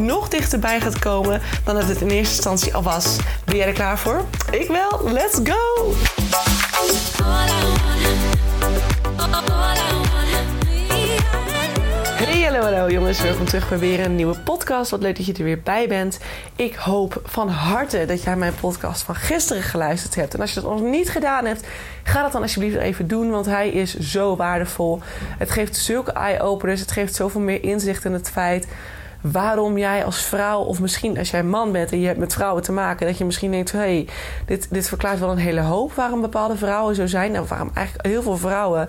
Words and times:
nog 0.00 0.28
dichterbij 0.28 0.80
gaat 0.80 0.98
komen 0.98 1.40
dan 1.64 1.74
dat 1.74 1.88
het 1.88 2.00
in 2.00 2.08
eerste 2.08 2.34
instantie 2.34 2.74
al 2.74 2.82
was. 2.82 3.16
Ben 3.44 3.56
jij 3.56 3.66
er 3.66 3.72
klaar 3.72 3.98
voor? 3.98 4.24
Ik 4.50 4.68
wel. 4.68 5.12
Let's 5.12 5.40
go! 5.44 5.92
Hey, 12.14 12.42
hallo, 12.42 12.60
hallo 12.60 12.90
jongens. 12.90 13.22
Welkom 13.22 13.44
terug 13.44 13.68
bij 13.68 13.78
weer 13.78 14.00
een 14.00 14.14
nieuwe 14.14 14.38
podcast. 14.38 14.90
Wat 14.90 15.00
leuk 15.00 15.16
dat 15.16 15.26
je 15.26 15.32
er 15.32 15.44
weer 15.44 15.60
bij 15.60 15.88
bent. 15.88 16.18
Ik 16.56 16.74
hoop 16.74 17.20
van 17.24 17.48
harte 17.48 18.04
dat 18.04 18.22
jij 18.22 18.36
mijn 18.36 18.54
podcast 18.60 19.02
van 19.02 19.14
gisteren 19.14 19.62
geluisterd 19.62 20.14
hebt. 20.14 20.34
En 20.34 20.40
als 20.40 20.54
je 20.54 20.60
dat 20.60 20.70
nog 20.70 20.80
niet 20.80 21.10
gedaan 21.10 21.44
hebt, 21.44 21.66
ga 22.02 22.22
dat 22.22 22.32
dan 22.32 22.42
alsjeblieft 22.42 22.76
even 22.76 23.08
doen. 23.08 23.30
Want 23.30 23.46
hij 23.46 23.68
is 23.68 23.98
zo 23.98 24.36
waardevol. 24.36 25.00
Het 25.38 25.50
geeft 25.50 25.76
zulke 25.76 26.12
eye-openers. 26.12 26.80
Het 26.80 26.92
geeft 26.92 27.14
zoveel 27.14 27.40
meer 27.40 27.62
inzicht 27.62 28.04
in 28.04 28.12
het 28.12 28.30
feit 28.30 28.66
waarom 29.20 29.78
jij 29.78 30.04
als 30.04 30.22
vrouw, 30.22 30.60
of 30.60 30.80
misschien 30.80 31.18
als 31.18 31.30
jij 31.30 31.42
man 31.42 31.72
bent 31.72 31.92
en 31.92 32.00
je 32.00 32.06
hebt 32.06 32.18
met 32.18 32.34
vrouwen 32.34 32.62
te 32.62 32.72
maken, 32.72 33.06
dat 33.06 33.18
je 33.18 33.24
misschien 33.24 33.50
denkt: 33.50 33.72
hé, 33.72 33.78
hey, 33.78 34.08
dit, 34.46 34.66
dit 34.70 34.88
verklaart 34.88 35.18
wel 35.18 35.30
een 35.30 35.36
hele 35.36 35.60
hoop 35.60 35.92
waarom 35.92 36.20
bepaalde 36.20 36.56
vrouwen 36.56 36.94
zo 36.94 37.06
zijn. 37.06 37.32
Nou, 37.32 37.46
waarom 37.48 37.70
eigenlijk 37.74 38.06
heel 38.06 38.22
veel 38.22 38.36
vrouwen 38.36 38.88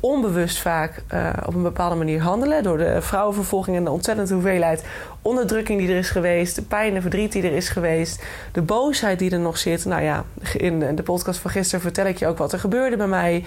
onbewust 0.00 0.58
vaak 0.58 1.02
uh, 1.14 1.30
op 1.46 1.54
een 1.54 1.62
bepaalde 1.62 1.94
manier 1.94 2.20
handelen. 2.20 2.62
Door 2.62 2.78
de 2.78 3.02
vrouwenvervolging 3.02 3.76
en 3.76 3.84
de 3.84 3.90
ontzettende 3.90 4.34
hoeveelheid 4.34 4.84
onderdrukking 5.22 5.78
die 5.78 5.88
er 5.88 5.96
is 5.96 6.10
geweest. 6.10 6.54
De 6.54 6.62
pijn 6.62 6.94
en 6.94 7.02
verdriet 7.02 7.32
die 7.32 7.42
er 7.42 7.52
is 7.52 7.68
geweest. 7.68 8.22
De 8.52 8.62
boosheid 8.62 9.18
die 9.18 9.30
er 9.30 9.38
nog 9.38 9.58
zit. 9.58 9.84
Nou 9.84 10.02
ja, 10.02 10.24
in 10.56 10.96
de 10.96 11.02
podcast 11.02 11.40
van 11.40 11.50
gisteren 11.50 11.80
vertel 11.80 12.06
ik 12.06 12.18
je 12.18 12.26
ook 12.26 12.38
wat 12.38 12.52
er 12.52 12.58
gebeurde 12.58 12.96
bij 12.96 13.06
mij. 13.06 13.44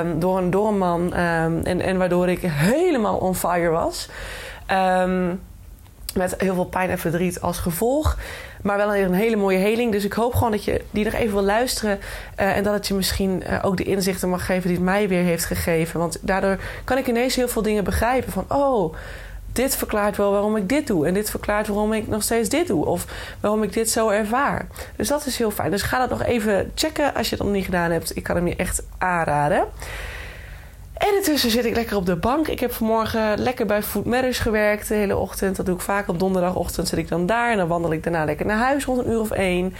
Um, 0.00 0.18
door, 0.20 0.38
een, 0.38 0.50
door 0.50 0.74
man. 0.74 1.00
Um, 1.00 1.60
en, 1.64 1.80
en 1.80 1.98
waardoor 1.98 2.28
ik 2.28 2.40
helemaal 2.42 3.16
on 3.16 3.34
fire 3.34 3.68
was. 3.68 4.08
Um, 4.70 5.40
met 6.14 6.34
heel 6.38 6.54
veel 6.54 6.64
pijn 6.64 6.90
en 6.90 6.98
verdriet 6.98 7.40
als 7.40 7.58
gevolg. 7.58 8.18
Maar 8.62 8.76
wel 8.76 8.94
een 8.94 9.14
hele 9.14 9.36
mooie 9.36 9.58
heling. 9.58 9.92
Dus 9.92 10.04
ik 10.04 10.12
hoop 10.12 10.34
gewoon 10.34 10.50
dat 10.50 10.64
je 10.64 10.84
die 10.90 11.04
nog 11.04 11.12
even 11.12 11.34
wil 11.34 11.42
luisteren. 11.42 11.98
Uh, 12.40 12.56
en 12.56 12.62
dat 12.62 12.74
het 12.74 12.86
je 12.86 12.94
misschien 12.94 13.42
uh, 13.50 13.58
ook 13.62 13.76
de 13.76 13.84
inzichten 13.84 14.28
mag 14.28 14.46
geven 14.46 14.68
die 14.68 14.76
het 14.76 14.84
mij 14.84 15.08
weer 15.08 15.22
heeft 15.22 15.44
gegeven. 15.44 16.00
Want 16.00 16.18
daardoor 16.20 16.58
kan 16.84 16.98
ik 16.98 17.06
ineens 17.06 17.34
heel 17.34 17.48
veel 17.48 17.62
dingen 17.62 17.84
begrijpen. 17.84 18.32
Van 18.32 18.44
oh, 18.48 18.94
dit 19.52 19.76
verklaart 19.76 20.16
wel 20.16 20.30
waarom 20.30 20.56
ik 20.56 20.68
dit 20.68 20.86
doe. 20.86 21.06
En 21.06 21.14
dit 21.14 21.30
verklaart 21.30 21.66
waarom 21.66 21.92
ik 21.92 22.08
nog 22.08 22.22
steeds 22.22 22.48
dit 22.48 22.66
doe. 22.66 22.86
Of 22.86 23.06
waarom 23.40 23.62
ik 23.62 23.72
dit 23.72 23.90
zo 23.90 24.08
ervaar. 24.08 24.66
Dus 24.96 25.08
dat 25.08 25.26
is 25.26 25.38
heel 25.38 25.50
fijn. 25.50 25.70
Dus 25.70 25.82
ga 25.82 25.98
dat 25.98 26.10
nog 26.10 26.22
even 26.22 26.72
checken 26.74 27.14
als 27.14 27.28
je 27.28 27.36
het 27.36 27.44
nog 27.44 27.54
niet 27.54 27.64
gedaan 27.64 27.90
hebt. 27.90 28.16
Ik 28.16 28.22
kan 28.22 28.36
hem 28.36 28.46
je 28.46 28.56
echt 28.56 28.82
aanraden. 28.98 29.64
En 31.04 31.14
intussen 31.14 31.50
zit 31.50 31.64
ik 31.64 31.74
lekker 31.74 31.96
op 31.96 32.06
de 32.06 32.16
bank. 32.16 32.48
Ik 32.48 32.60
heb 32.60 32.72
vanmorgen 32.72 33.38
lekker 33.38 33.66
bij 33.66 33.82
Food 33.82 34.04
Matters 34.04 34.38
gewerkt 34.38 34.88
de 34.88 34.94
hele 34.94 35.16
ochtend. 35.16 35.56
Dat 35.56 35.66
doe 35.66 35.74
ik 35.74 35.80
vaak 35.80 36.08
op 36.08 36.18
donderdagochtend 36.18 36.88
zit 36.88 36.98
ik 36.98 37.08
dan 37.08 37.26
daar. 37.26 37.50
En 37.50 37.56
dan 37.56 37.68
wandel 37.68 37.92
ik 37.92 38.02
daarna 38.02 38.24
lekker 38.24 38.46
naar 38.46 38.58
huis 38.58 38.84
rond 38.84 38.98
een 38.98 39.10
uur 39.10 39.20
of 39.20 39.30
één. 39.30 39.74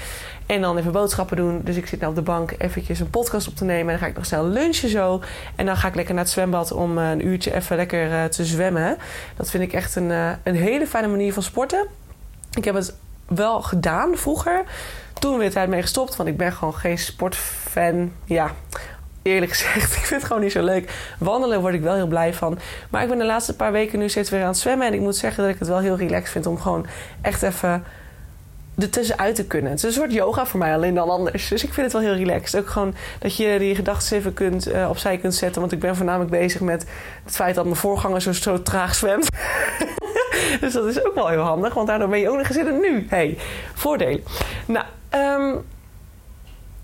En 0.46 0.60
dan 0.60 0.76
even 0.76 0.92
boodschappen 0.92 1.36
doen. 1.36 1.60
Dus 1.64 1.76
ik 1.76 1.86
zit 1.86 2.00
nou 2.00 2.10
op 2.10 2.16
de 2.18 2.24
bank 2.24 2.54
eventjes 2.58 3.00
een 3.00 3.10
podcast 3.10 3.48
op 3.48 3.56
te 3.56 3.64
nemen. 3.64 3.84
En 3.84 3.90
dan 3.90 3.98
ga 3.98 4.06
ik 4.06 4.14
nog 4.14 4.26
snel 4.26 4.46
lunchen 4.46 4.88
zo. 4.88 5.20
En 5.56 5.66
dan 5.66 5.76
ga 5.76 5.88
ik 5.88 5.94
lekker 5.94 6.14
naar 6.14 6.24
het 6.24 6.32
zwembad 6.32 6.72
om 6.72 6.98
eh, 6.98 7.10
een 7.10 7.26
uurtje 7.26 7.54
even 7.54 7.76
lekker 7.76 8.10
uh, 8.10 8.24
te 8.24 8.44
zwemmen. 8.44 8.96
Dat 9.36 9.50
vind 9.50 9.62
ik 9.62 9.72
echt 9.72 9.96
een, 9.96 10.10
uh, 10.10 10.30
een 10.42 10.56
hele 10.56 10.86
fijne 10.86 11.08
manier 11.08 11.32
van 11.32 11.42
sporten. 11.42 11.86
Ik 12.54 12.64
heb 12.64 12.74
het 12.74 12.94
wel 13.28 13.62
gedaan 13.62 14.16
vroeger. 14.16 14.62
Toen 15.18 15.38
weer 15.38 15.50
tijd 15.50 15.68
mee 15.68 15.82
gestopt. 15.82 16.16
Want 16.16 16.28
ik 16.28 16.36
ben 16.36 16.52
gewoon 16.52 16.74
geen 16.74 16.98
sportfan. 16.98 18.12
Ja, 18.24 18.50
eerlijk 19.24 19.52
gezegd, 19.52 19.92
ik 19.96 20.04
vind 20.04 20.20
het 20.20 20.24
gewoon 20.24 20.42
niet 20.42 20.52
zo 20.52 20.62
leuk. 20.62 20.90
Wandelen 21.18 21.60
word 21.60 21.74
ik 21.74 21.80
wel 21.80 21.94
heel 21.94 22.06
blij 22.06 22.34
van. 22.34 22.58
Maar 22.90 23.02
ik 23.02 23.08
ben 23.08 23.18
de 23.18 23.24
laatste 23.24 23.56
paar 23.56 23.72
weken 23.72 23.98
nu 23.98 24.08
steeds 24.08 24.30
weer 24.30 24.40
aan 24.40 24.46
het 24.46 24.58
zwemmen. 24.58 24.86
En 24.86 24.94
ik 24.94 25.00
moet 25.00 25.16
zeggen 25.16 25.42
dat 25.44 25.52
ik 25.52 25.58
het 25.58 25.68
wel 25.68 25.78
heel 25.78 25.96
relaxed 25.96 26.30
vind 26.30 26.46
om 26.46 26.58
gewoon 26.58 26.86
echt 27.20 27.42
even 27.42 27.84
ertussenuit 28.78 29.34
te 29.34 29.46
kunnen. 29.46 29.70
Het 29.70 29.78
is 29.78 29.84
een 29.84 29.92
soort 29.92 30.12
yoga 30.12 30.46
voor 30.46 30.58
mij, 30.58 30.74
alleen 30.74 30.94
dan 30.94 31.08
anders. 31.08 31.48
Dus 31.48 31.64
ik 31.64 31.72
vind 31.72 31.92
het 31.92 32.02
wel 32.02 32.12
heel 32.12 32.24
relaxed. 32.24 32.60
Ook 32.60 32.68
gewoon 32.68 32.94
dat 33.18 33.36
je 33.36 33.58
die 33.58 33.74
gedachten 33.74 34.16
even 34.16 34.34
kunt, 34.34 34.68
uh, 34.68 34.88
opzij 34.88 35.18
kunt 35.18 35.34
zetten. 35.34 35.60
Want 35.60 35.72
ik 35.72 35.78
ben 35.78 35.96
voornamelijk 35.96 36.30
bezig 36.30 36.60
met 36.60 36.86
het 37.24 37.34
feit 37.34 37.54
dat 37.54 37.64
mijn 37.64 37.76
voorganger 37.76 38.22
zo, 38.22 38.32
zo 38.32 38.62
traag 38.62 38.94
zwemt. 38.94 39.28
dus 40.60 40.72
dat 40.72 40.86
is 40.86 41.04
ook 41.04 41.14
wel 41.14 41.28
heel 41.28 41.40
handig, 41.40 41.74
want 41.74 41.86
daardoor 41.86 42.08
ben 42.08 42.18
je 42.18 42.28
ook 42.28 42.36
nog 42.36 42.46
gezitten 42.46 42.80
nu. 42.80 43.06
hey, 43.08 43.38
voordelen. 43.74 44.24
Nou, 44.66 44.84
um, 45.10 45.64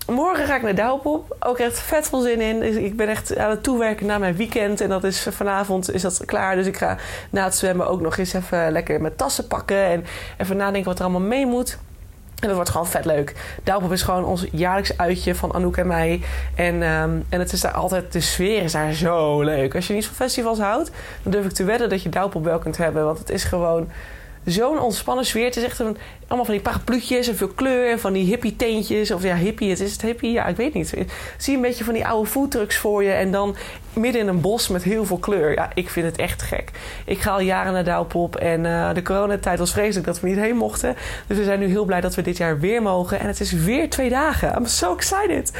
Morgen 0.07 0.45
ga 0.45 0.55
ik 0.55 0.61
naar 0.61 0.75
Douwpop. 0.75 1.35
Ook 1.39 1.57
echt 1.57 1.79
vet 1.79 2.07
veel 2.09 2.21
zin 2.21 2.41
in. 2.41 2.59
Dus 2.59 2.75
ik 2.75 2.95
ben 2.95 3.07
echt 3.07 3.37
aan 3.37 3.49
het 3.49 3.63
toewerken 3.63 4.05
naar 4.05 4.19
mijn 4.19 4.35
weekend. 4.35 4.81
En 4.81 4.89
dat 4.89 5.03
is 5.03 5.27
vanavond 5.29 5.93
is 5.93 6.01
dat 6.01 6.25
klaar. 6.25 6.55
Dus 6.55 6.67
ik 6.67 6.77
ga 6.77 6.97
na 7.29 7.43
het 7.43 7.55
zwemmen 7.55 7.87
ook 7.87 8.01
nog 8.01 8.17
eens 8.17 8.33
even 8.33 8.71
lekker 8.71 9.01
mijn 9.01 9.15
tassen 9.15 9.47
pakken. 9.47 9.83
En 9.83 10.05
even 10.37 10.57
nadenken 10.57 10.89
wat 10.89 10.99
er 10.99 11.05
allemaal 11.05 11.27
mee 11.27 11.45
moet. 11.45 11.77
En 12.39 12.47
dat 12.47 12.55
wordt 12.55 12.69
gewoon 12.69 12.87
vet 12.87 13.05
leuk. 13.05 13.35
Douwpop 13.63 13.91
is 13.91 14.01
gewoon 14.01 14.25
ons 14.25 14.45
jaarlijks 14.51 14.97
uitje 14.97 15.35
van 15.35 15.53
Anouk 15.53 15.77
en 15.77 15.87
mij. 15.87 16.21
En, 16.55 16.73
um, 16.81 17.25
en 17.29 17.39
het 17.39 17.53
is 17.53 17.61
daar 17.61 17.71
altijd, 17.71 18.13
de 18.13 18.21
sfeer 18.21 18.63
is 18.63 18.71
daar 18.71 18.93
zo 18.93 19.41
leuk. 19.41 19.75
Als 19.75 19.87
je 19.87 19.93
niet 19.93 20.05
van 20.05 20.15
festivals 20.15 20.59
houdt, 20.59 20.91
dan 21.23 21.31
durf 21.31 21.45
ik 21.45 21.51
te 21.51 21.63
wedden 21.63 21.89
dat 21.89 22.03
je 22.03 22.09
Douwpop 22.09 22.43
wel 22.43 22.59
kunt 22.59 22.77
hebben. 22.77 23.05
Want 23.05 23.19
het 23.19 23.29
is 23.29 23.43
gewoon 23.43 23.89
zo'n 24.45 24.79
ontspannen 24.79 25.25
sfeer. 25.25 25.45
Het 25.45 25.55
is 25.55 25.63
echt 25.63 25.79
allemaal 25.79 26.45
van 26.45 26.53
die 26.53 26.63
parapluutjes 26.63 27.27
en 27.27 27.35
veel 27.35 27.47
kleur 27.47 27.91
en 27.91 27.99
van 27.99 28.13
die 28.13 28.25
hippie 28.25 28.55
teentjes. 28.55 29.11
Of 29.11 29.23
ja, 29.23 29.35
hippie, 29.35 29.69
het 29.69 29.79
is 29.79 29.91
het 29.91 30.01
hippie? 30.01 30.31
Ja, 30.31 30.45
ik 30.45 30.55
weet 30.55 30.73
niet. 30.73 30.93
Zie 31.37 31.55
een 31.55 31.61
beetje 31.61 31.83
van 31.83 31.93
die 31.93 32.07
oude 32.07 32.29
foodtrucks 32.29 32.77
voor 32.77 33.03
je 33.03 33.11
en 33.11 33.31
dan 33.31 33.55
midden 33.93 34.21
in 34.21 34.27
een 34.27 34.41
bos 34.41 34.67
met 34.67 34.83
heel 34.83 35.05
veel 35.05 35.17
kleur. 35.17 35.53
Ja, 35.53 35.69
ik 35.73 35.89
vind 35.89 36.05
het 36.05 36.17
echt 36.17 36.41
gek. 36.41 36.71
Ik 37.05 37.19
ga 37.19 37.31
al 37.31 37.39
jaren 37.39 37.73
naar 37.73 37.83
Douwpop 37.83 38.35
en 38.35 38.63
uh, 38.63 38.93
de 38.93 39.01
coronatijd 39.01 39.59
was 39.59 39.71
vreselijk 39.71 40.05
dat 40.05 40.19
we 40.19 40.27
niet 40.27 40.37
heen 40.37 40.57
mochten. 40.57 40.95
Dus 41.27 41.37
we 41.37 41.43
zijn 41.43 41.59
nu 41.59 41.65
heel 41.65 41.85
blij 41.85 42.01
dat 42.01 42.15
we 42.15 42.21
dit 42.21 42.37
jaar 42.37 42.59
weer 42.59 42.81
mogen. 42.81 43.19
En 43.19 43.27
het 43.27 43.39
is 43.39 43.51
weer 43.51 43.89
twee 43.89 44.09
dagen. 44.09 44.55
I'm 44.57 44.65
so 44.65 44.95
excited. 44.95 45.51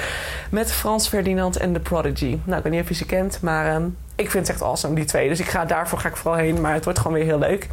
Met 0.52 0.72
Frans 0.72 1.08
Ferdinand 1.08 1.58
en 1.58 1.74
The 1.74 1.80
Prodigy. 1.80 2.38
Nou, 2.44 2.58
ik 2.58 2.64
weet 2.64 2.74
niet 2.74 2.82
of 2.82 2.88
je 2.88 2.94
ze 2.94 3.06
kent, 3.06 3.42
maar 3.42 3.76
um, 3.76 3.98
ik 4.16 4.32
vind 4.32 4.48
het 4.48 4.56
echt 4.56 4.66
awesome, 4.66 4.96
die 4.96 5.06
twee. 5.06 5.28
Dus 5.28 5.40
ik 5.40 5.48
ga, 5.48 5.66
daarvoor 5.66 6.00
ga 6.00 6.08
ik 6.08 6.18
vooral 6.18 6.40
heen, 6.40 6.62
maar 6.62 6.74
het 6.74 6.84
wordt 6.84 7.00
gewoon 7.00 7.18
weer 7.18 7.26
heel 7.26 7.40
leuk. 7.40 7.68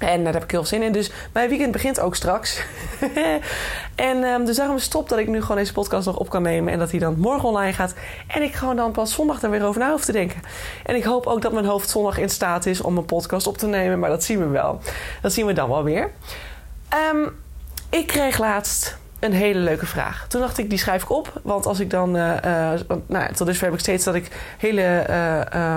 En 0.00 0.24
daar 0.24 0.32
heb 0.32 0.42
ik 0.42 0.50
heel 0.50 0.64
veel 0.64 0.78
zin 0.78 0.86
in. 0.86 0.92
Dus 0.92 1.10
mijn 1.32 1.48
weekend 1.48 1.72
begint 1.72 2.00
ook 2.00 2.14
straks. 2.14 2.62
en 3.94 4.16
um, 4.16 4.44
dus 4.44 4.56
daarom 4.56 4.78
stop 4.78 5.08
dat 5.08 5.18
ik 5.18 5.28
nu 5.28 5.40
gewoon 5.40 5.56
deze 5.56 5.72
podcast 5.72 6.06
nog 6.06 6.16
op 6.16 6.30
kan 6.30 6.42
nemen. 6.42 6.72
En 6.72 6.78
dat 6.78 6.90
hij 6.90 7.00
dan 7.00 7.18
morgen 7.18 7.48
online 7.48 7.72
gaat. 7.72 7.94
En 8.26 8.42
ik 8.42 8.54
gewoon 8.54 8.76
dan 8.76 8.92
pas 8.92 9.12
zondag 9.12 9.40
daar 9.40 9.50
weer 9.50 9.64
over 9.64 9.80
na 9.80 9.90
hoef 9.90 10.04
te 10.04 10.12
denken. 10.12 10.40
En 10.84 10.96
ik 10.96 11.04
hoop 11.04 11.26
ook 11.26 11.42
dat 11.42 11.52
mijn 11.52 11.64
hoofd 11.64 11.90
zondag 11.90 12.18
in 12.18 12.28
staat 12.28 12.66
is 12.66 12.80
om 12.80 12.96
een 12.96 13.04
podcast 13.04 13.46
op 13.46 13.58
te 13.58 13.66
nemen. 13.66 13.98
Maar 13.98 14.10
dat 14.10 14.24
zien 14.24 14.38
we 14.38 14.46
wel. 14.46 14.80
Dat 15.22 15.32
zien 15.32 15.46
we 15.46 15.52
dan 15.52 15.68
wel 15.68 15.84
weer. 15.84 16.10
Um, 17.12 17.36
ik 17.90 18.06
kreeg 18.06 18.38
laatst 18.38 18.98
een 19.18 19.32
hele 19.32 19.58
leuke 19.58 19.86
vraag. 19.86 20.26
Toen 20.28 20.40
dacht 20.40 20.58
ik, 20.58 20.70
die 20.70 20.78
schrijf 20.78 21.02
ik 21.02 21.10
op. 21.10 21.40
Want 21.42 21.66
als 21.66 21.80
ik 21.80 21.90
dan... 21.90 22.16
Uh, 22.16 22.34
uh, 22.44 22.80
nou, 23.06 23.32
tot 23.32 23.46
dusver 23.46 23.64
heb 23.64 23.74
ik 23.74 23.80
steeds 23.80 24.04
dat 24.04 24.14
ik 24.14 24.54
hele... 24.58 25.06
Uh, 25.54 25.76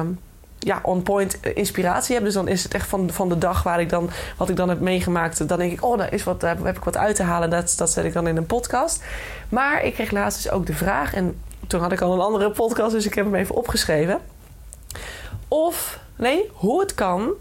ja, 0.64 0.80
on 0.84 1.04
point 1.04 1.40
inspiratie 1.54 2.16
heb. 2.16 2.24
Dus 2.24 2.34
dan 2.34 2.48
is 2.48 2.64
het 2.64 2.74
echt 2.74 2.88
van, 2.88 3.10
van 3.12 3.30
de 3.30 3.38
dag 3.38 3.64
waar 3.64 3.80
ik 3.80 3.90
dan, 3.90 4.10
wat 4.38 4.50
ik 4.50 4.56
dan 4.56 4.70
heb 4.70 4.80
meegemaakt. 4.80 5.48
Dan 5.48 5.58
denk 5.58 5.72
ik, 5.72 5.84
oh, 5.84 5.98
daar 5.98 6.14
is 6.14 6.24
wat, 6.24 6.42
heb 6.42 6.78
ik 6.78 6.84
wat 6.84 6.98
uit 6.98 7.16
te 7.16 7.24
halen. 7.24 7.50
Dat, 7.50 7.74
dat 7.78 7.92
zet 7.92 8.06
ik 8.06 8.14
dan 8.14 8.28
in 8.28 8.38
een 8.38 8.46
podcast. 8.46 9.04
Maar 9.50 9.84
ik 9.84 9.94
kreeg 9.94 10.12
laatst 10.12 10.44
dus 10.44 10.52
ook 10.52 10.66
de 10.66 10.74
vraag. 10.74 11.14
En 11.14 11.40
toen 11.68 11.82
had 11.82 11.92
ik 11.92 12.02
al 12.02 12.14
een 12.14 12.20
andere 12.20 12.52
podcast, 12.52 12.92
dus 12.92 13.06
ik 13.06 13.14
heb 13.14 13.26
hem 13.26 13.36
even 13.36 13.56
opgeschreven. 13.56 14.20
Of, 15.48 16.00
nee, 16.16 16.50
hoe 16.54 16.80
het 16.80 16.94
kan 16.94 17.32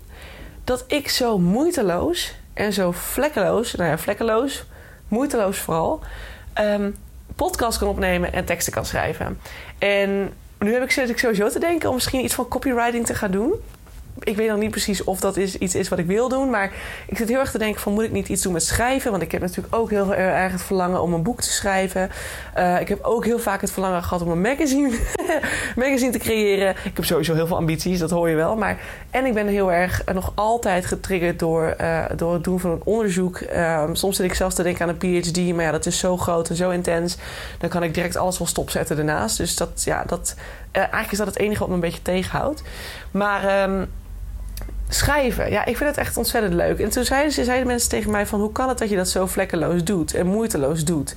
dat 0.65 0.85
ik 0.87 1.09
zo 1.09 1.39
moeiteloos 1.39 2.35
en 2.55 2.73
zo 2.73 2.93
vlekkeloos, 2.93 3.75
nou 3.75 3.91
ja, 3.91 3.99
vlekkeloos, 3.99 4.65
moeiteloos 5.09 5.59
vooral, 5.59 6.01
um, 6.61 6.97
podcast 7.37 7.79
kan 7.79 7.89
opnemen 7.89 8.33
en 8.33 8.45
teksten 8.45 8.73
kan 8.73 8.85
schrijven. 8.85 9.41
En 9.79 10.33
nu 10.65 10.73
heb 10.73 10.83
ik, 10.83 10.91
zit 10.91 11.09
ik 11.09 11.19
sowieso 11.19 11.49
te 11.49 11.59
denken 11.59 11.89
om 11.89 11.95
misschien 11.95 12.25
iets 12.25 12.35
van 12.35 12.49
copywriting 12.49 13.07
te 13.07 13.15
gaan 13.15 13.31
doen. 13.31 13.53
Ik 14.25 14.37
weet 14.37 14.49
nog 14.49 14.59
niet 14.59 14.71
precies 14.71 15.05
of 15.05 15.21
dat 15.21 15.37
is, 15.37 15.59
iets 15.59 15.75
is 15.75 15.89
wat 15.89 15.99
ik 15.99 16.07
wil 16.07 16.29
doen. 16.29 16.51
Maar 16.51 16.73
ik 17.07 17.17
zit 17.17 17.29
heel 17.29 17.39
erg 17.39 17.51
te 17.51 17.59
denken 17.59 17.81
van 17.81 17.93
moet 17.93 18.05
ik 18.05 18.13
niet 18.13 18.29
iets 18.29 18.43
doen 18.43 18.53
met 18.53 18.63
schrijven? 18.63 19.11
Want 19.11 19.23
ik 19.23 19.33
heb 19.33 19.41
natuurlijk 19.41 19.75
ook 19.75 19.91
heel 19.91 20.15
erg 20.15 20.53
het 20.53 20.63
verlangen 20.63 21.03
om 21.03 21.13
een 21.13 21.23
boek 21.23 21.41
te 21.41 21.53
schrijven. 21.53 22.11
Uh, 22.59 22.81
ik 22.81 22.89
heb 22.89 23.05
ook 23.05 23.25
heel 23.25 23.39
vaak 23.39 23.61
het 23.61 23.71
verlangen 23.71 24.03
gehad 24.03 24.23
om 24.23 24.31
een 24.31 24.41
magazine, 24.41 24.91
magazine 25.77 26.13
te 26.13 26.19
creëren. 26.19 26.71
Ik 26.71 26.97
heb 26.97 27.05
sowieso 27.05 27.35
heel 27.35 27.47
veel 27.47 27.57
ambities, 27.57 27.99
dat 27.99 28.11
hoor 28.11 28.29
je 28.29 28.37
wel. 28.37 28.57
Maar, 28.57 28.79
en 29.11 29.27
ik 29.27 29.35
ben 29.35 29.47
heel 29.47 29.73
erg 29.73 30.05
nog 30.13 30.33
altijd 30.35 30.87
getriggerd 30.87 31.39
door, 31.39 31.75
uh, 31.81 32.05
door 32.17 32.33
het 32.33 32.45
doen 32.45 32.61
van 32.61 32.71
een 32.71 32.81
onderzoek. 32.85 33.37
Ehm, 33.37 33.95
soms 33.95 34.17
zit 34.17 34.27
ik 34.27 34.35
zelfs 34.35 34.55
te 34.55 34.63
denken 34.63 34.83
aan 34.83 34.97
een 34.99 35.23
PhD. 35.23 35.55
Maar 35.55 35.65
ja, 35.65 35.71
dat 35.71 35.87
is 35.87 35.99
zo 35.99 36.17
groot 36.17 36.49
en 36.49 36.57
zo 36.57 36.71
intens. 36.71 37.17
Dan 37.59 37.69
kan 37.69 37.83
ik 37.83 37.95
direct 37.95 38.17
alles 38.17 38.39
wel 38.39 38.47
stopzetten 38.47 38.97
daarnaast. 38.97 39.37
Dus 39.37 39.57
dat, 39.57 39.83
ja, 39.85 40.05
dat, 40.07 40.35
eigenlijk 40.73 41.13
is 41.13 41.19
dat 41.19 41.27
het 41.27 41.39
enige 41.39 41.59
wat 41.59 41.69
me 41.69 41.75
een 41.75 41.81
beetje 41.81 42.03
tegenhoudt. 42.03 42.63
Maar... 43.11 43.63
Um, 43.63 43.89
schrijven. 44.95 45.51
Ja, 45.51 45.65
ik 45.65 45.77
vind 45.77 45.89
het 45.89 45.99
echt 45.99 46.17
ontzettend 46.17 46.55
leuk. 46.55 46.79
En 46.79 46.91
toen 46.91 47.05
zeiden, 47.05 47.33
ze, 47.33 47.45
zeiden 47.45 47.67
mensen 47.67 47.89
tegen 47.89 48.11
mij 48.11 48.27
van... 48.27 48.41
hoe 48.41 48.53
kan 48.53 48.69
het 48.69 48.79
dat 48.79 48.89
je 48.89 48.97
dat 48.97 49.09
zo 49.09 49.27
vlekkeloos 49.27 49.85
doet 49.85 50.15
en 50.15 50.27
moeiteloos 50.27 50.85
doet? 50.85 51.15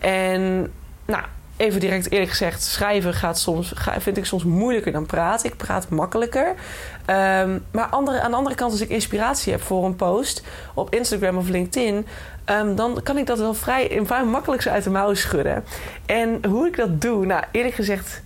En 0.00 0.72
nou, 1.06 1.24
even 1.56 1.80
direct 1.80 2.10
eerlijk 2.10 2.30
gezegd... 2.30 2.62
schrijven 2.62 3.14
gaat 3.14 3.38
soms, 3.38 3.74
vind 3.98 4.16
ik 4.16 4.24
soms 4.24 4.44
moeilijker 4.44 4.92
dan 4.92 5.06
praten. 5.06 5.50
Ik 5.50 5.56
praat 5.56 5.88
makkelijker. 5.88 6.48
Um, 6.48 7.64
maar 7.70 7.88
aan 7.90 8.04
de 8.04 8.20
andere 8.30 8.54
kant, 8.54 8.72
als 8.72 8.80
ik 8.80 8.88
inspiratie 8.88 9.52
heb 9.52 9.62
voor 9.62 9.84
een 9.84 9.96
post... 9.96 10.42
op 10.74 10.94
Instagram 10.94 11.36
of 11.36 11.48
LinkedIn... 11.48 12.06
Um, 12.46 12.76
dan 12.76 13.00
kan 13.02 13.18
ik 13.18 13.26
dat 13.26 13.38
wel 13.38 13.54
vrij, 13.54 14.00
vrij 14.04 14.24
makkelijk 14.24 14.62
zo 14.62 14.68
uit 14.68 14.84
de 14.84 14.90
mouw 14.90 15.14
schudden. 15.14 15.64
En 16.06 16.44
hoe 16.46 16.66
ik 16.66 16.76
dat 16.76 17.00
doe, 17.00 17.26
nou 17.26 17.44
eerlijk 17.50 17.74
gezegd... 17.74 18.22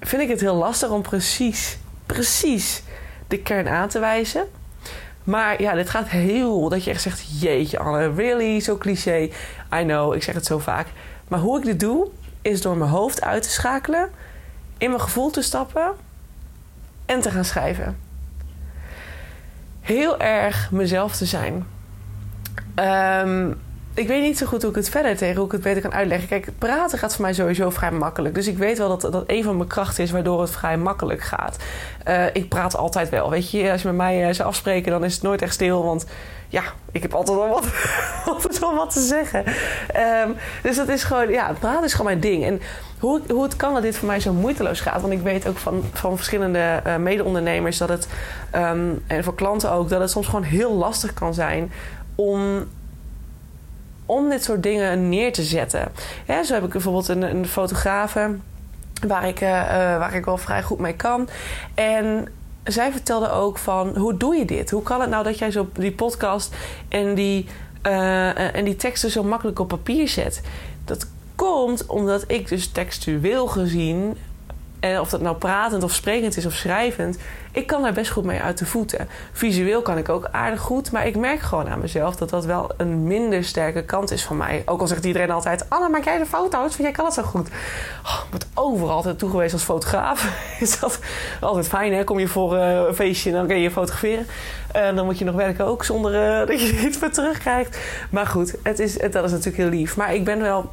vind 0.00 0.22
ik 0.22 0.28
het 0.28 0.40
heel 0.40 0.54
lastig 0.54 0.90
om 0.90 1.02
precies, 1.02 1.78
precies 2.06 2.82
de 3.28 3.38
kern 3.38 3.68
aan 3.68 3.88
te 3.88 3.98
wijzen. 3.98 4.48
Maar 5.24 5.62
ja, 5.62 5.74
dit 5.74 5.90
gaat 5.90 6.08
heel... 6.08 6.68
Dat 6.68 6.84
je 6.84 6.90
echt 6.90 7.02
zegt, 7.02 7.40
jeetje 7.40 7.78
Anne, 7.78 8.14
really? 8.14 8.60
Zo 8.60 8.76
cliché. 8.76 9.30
I 9.74 9.82
know, 9.82 10.14
ik 10.14 10.22
zeg 10.22 10.34
het 10.34 10.46
zo 10.46 10.58
vaak. 10.58 10.86
Maar 11.28 11.40
hoe 11.40 11.58
ik 11.58 11.64
dit 11.64 11.80
doe, 11.80 12.08
is 12.42 12.62
door 12.62 12.76
mijn 12.76 12.90
hoofd 12.90 13.22
uit 13.22 13.42
te 13.42 13.50
schakelen... 13.50 14.10
in 14.78 14.88
mijn 14.88 15.02
gevoel 15.02 15.30
te 15.30 15.42
stappen... 15.42 15.92
en 17.06 17.20
te 17.20 17.30
gaan 17.30 17.44
schrijven. 17.44 17.98
Heel 19.80 20.20
erg 20.20 20.70
mezelf 20.70 21.16
te 21.16 21.26
zijn. 21.26 21.66
Um, 22.74 23.60
ik 23.98 24.08
weet 24.08 24.22
niet 24.22 24.38
zo 24.38 24.46
goed 24.46 24.62
hoe 24.62 24.70
ik 24.70 24.76
het 24.76 24.88
verder 24.88 25.16
tegen 25.16 25.36
hoe 25.36 25.46
ik 25.46 25.52
het 25.52 25.62
beter 25.62 25.82
kan 25.82 25.92
uitleggen. 25.92 26.28
Kijk, 26.28 26.50
praten 26.58 26.98
gaat 26.98 27.14
voor 27.14 27.24
mij 27.24 27.32
sowieso 27.32 27.70
vrij 27.70 27.90
makkelijk. 27.90 28.34
Dus 28.34 28.46
ik 28.46 28.58
weet 28.58 28.78
wel 28.78 28.88
dat 28.98 29.12
dat 29.12 29.24
een 29.26 29.44
van 29.44 29.56
mijn 29.56 29.68
krachten 29.68 30.04
is 30.04 30.10
waardoor 30.10 30.40
het 30.40 30.50
vrij 30.50 30.76
makkelijk 30.76 31.20
gaat. 31.20 31.56
Uh, 32.08 32.24
ik 32.32 32.48
praat 32.48 32.76
altijd 32.76 33.08
wel. 33.08 33.30
Weet 33.30 33.50
je, 33.50 33.70
als 33.70 33.82
je 33.82 33.88
met 33.88 33.96
mij 33.96 34.28
uh, 34.28 34.34
zou 34.34 34.48
afspreken, 34.48 34.92
dan 34.92 35.04
is 35.04 35.14
het 35.14 35.22
nooit 35.22 35.42
echt 35.42 35.54
stil. 35.54 35.84
Want 35.84 36.06
ja, 36.48 36.62
ik 36.92 37.02
heb 37.02 37.14
altijd 37.14 37.38
wel 37.38 37.48
wat, 37.48 37.66
altijd 38.34 38.58
wel 38.58 38.74
wat 38.74 38.92
te 38.92 39.00
zeggen. 39.00 39.44
Um, 40.26 40.36
dus 40.62 40.76
dat 40.76 40.88
is 40.88 41.04
gewoon, 41.04 41.30
ja, 41.30 41.52
praten 41.58 41.84
is 41.84 41.92
gewoon 41.92 42.06
mijn 42.06 42.20
ding. 42.20 42.44
En 42.44 42.60
hoe, 42.98 43.20
hoe 43.28 43.42
het 43.42 43.56
kan 43.56 43.74
dat 43.74 43.82
dit 43.82 43.96
voor 43.96 44.08
mij 44.08 44.20
zo 44.20 44.32
moeiteloos 44.32 44.80
gaat. 44.80 45.00
Want 45.00 45.12
ik 45.12 45.20
weet 45.20 45.48
ook 45.48 45.58
van, 45.58 45.84
van 45.92 46.16
verschillende 46.16 46.82
uh, 46.86 46.96
mede-ondernemers 46.96 47.78
dat 47.78 47.88
het, 47.88 48.08
um, 48.54 49.04
en 49.06 49.24
voor 49.24 49.34
klanten 49.34 49.70
ook, 49.70 49.88
dat 49.88 50.00
het 50.00 50.10
soms 50.10 50.26
gewoon 50.26 50.42
heel 50.42 50.72
lastig 50.72 51.14
kan 51.14 51.34
zijn 51.34 51.72
om 52.14 52.66
om 54.08 54.28
dit 54.28 54.44
soort 54.44 54.62
dingen 54.62 55.08
neer 55.08 55.32
te 55.32 55.42
zetten. 55.42 55.92
Zo 56.44 56.54
heb 56.54 56.64
ik 56.64 56.70
bijvoorbeeld 56.70 57.08
een, 57.08 57.22
een 57.22 57.46
fotografe 57.46 58.36
waar 59.06 59.28
ik, 59.28 59.40
uh, 59.40 59.48
waar 59.98 60.14
ik 60.14 60.24
wel 60.24 60.38
vrij 60.38 60.62
goed 60.62 60.78
mee 60.78 60.94
kan. 60.94 61.28
En 61.74 62.28
zij 62.64 62.92
vertelde 62.92 63.30
ook 63.30 63.58
van 63.58 63.96
hoe 63.96 64.16
doe 64.16 64.36
je 64.36 64.44
dit? 64.44 64.70
Hoe 64.70 64.82
kan 64.82 65.00
het 65.00 65.10
nou 65.10 65.24
dat 65.24 65.38
jij 65.38 65.50
zo 65.50 65.68
die 65.72 65.92
podcast 65.92 66.54
en 66.88 67.14
die, 67.14 67.46
en 67.82 68.64
die 68.64 68.76
teksten 68.76 69.10
zo 69.10 69.22
makkelijk 69.22 69.58
op 69.58 69.68
papier 69.68 70.08
zet? 70.08 70.42
Dat 70.84 71.06
komt 71.34 71.86
omdat 71.86 72.24
ik 72.26 72.48
dus 72.48 72.68
textueel 72.68 73.46
gezien 73.46 74.16
en 74.80 75.00
of 75.00 75.08
dat 75.08 75.20
nou 75.20 75.36
pratend 75.36 75.82
of 75.82 75.94
sprekend 75.94 76.36
is 76.36 76.46
of 76.46 76.52
schrijvend, 76.52 77.18
ik 77.58 77.66
kan 77.66 77.82
daar 77.82 77.92
best 77.92 78.10
goed 78.10 78.24
mee 78.24 78.40
uit 78.40 78.58
de 78.58 78.66
voeten. 78.66 79.08
Visueel 79.32 79.82
kan 79.82 79.98
ik 79.98 80.08
ook 80.08 80.28
aardig 80.32 80.60
goed, 80.60 80.92
maar 80.92 81.06
ik 81.06 81.16
merk 81.16 81.40
gewoon 81.40 81.68
aan 81.68 81.78
mezelf 81.78 82.16
dat 82.16 82.30
dat 82.30 82.44
wel 82.44 82.70
een 82.76 83.02
minder 83.02 83.44
sterke 83.44 83.84
kant 83.84 84.10
is 84.10 84.24
van 84.24 84.36
mij. 84.36 84.62
Ook 84.66 84.80
al 84.80 84.86
zegt 84.86 85.04
iedereen 85.04 85.30
altijd: 85.30 85.70
Anna, 85.70 85.88
maak 85.88 86.04
jij 86.04 86.18
de 86.18 86.26
foto's? 86.26 86.60
Want 86.60 86.76
jij 86.76 86.90
kan 86.90 87.04
het 87.04 87.14
zo 87.14 87.22
goed. 87.22 87.48
Oh, 88.04 88.20
ik 88.24 88.30
word 88.30 88.46
overal 88.54 88.90
altijd 88.90 89.18
toegewezen 89.18 89.52
als 89.52 89.62
fotograaf. 89.62 90.30
is 90.60 90.80
dat 90.80 90.98
altijd 91.40 91.68
fijn, 91.68 91.92
hè? 91.92 92.04
Kom 92.04 92.18
je 92.18 92.28
voor 92.28 92.54
uh, 92.54 92.86
een 92.86 92.94
feestje 92.94 93.30
en 93.30 93.36
dan 93.36 93.46
kun 93.46 93.58
je 93.58 93.70
fotograferen. 93.70 94.26
En 94.72 94.96
dan 94.96 95.04
moet 95.04 95.18
je 95.18 95.24
nog 95.24 95.34
werken 95.34 95.64
ook 95.64 95.84
zonder 95.84 96.14
uh, 96.14 96.46
dat 96.48 96.60
je 96.60 96.86
iets 96.86 96.98
meer 96.98 97.12
terugkrijgt. 97.12 97.78
Maar 98.10 98.26
goed, 98.26 98.54
het 98.62 98.78
is, 98.78 98.98
dat 98.98 99.24
is 99.24 99.30
natuurlijk 99.30 99.56
heel 99.56 99.68
lief. 99.68 99.96
Maar 99.96 100.14
ik 100.14 100.24
ben 100.24 100.40
wel 100.40 100.70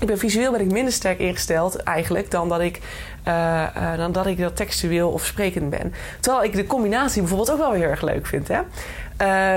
ik 0.00 0.06
ben 0.06 0.18
visueel 0.18 0.52
ben 0.52 0.60
ik 0.60 0.72
minder 0.72 0.92
sterk 0.92 1.18
ingesteld 1.18 1.76
eigenlijk 1.76 2.30
dan 2.30 2.48
dat 2.48 2.60
ik, 2.60 2.80
uh, 3.28 3.66
uh, 3.76 3.96
dan 3.96 4.12
dat, 4.12 4.26
ik 4.26 4.38
dat 4.38 4.56
textueel 4.56 5.10
of 5.10 5.24
sprekend 5.24 5.70
ben. 5.70 5.92
Terwijl 6.20 6.44
ik 6.44 6.52
de 6.52 6.66
combinatie 6.66 7.20
bijvoorbeeld 7.20 7.50
ook 7.50 7.58
wel 7.58 7.72
heel 7.72 7.82
erg 7.82 8.02
leuk 8.02 8.26
vind. 8.26 8.48
Hè? 8.48 8.60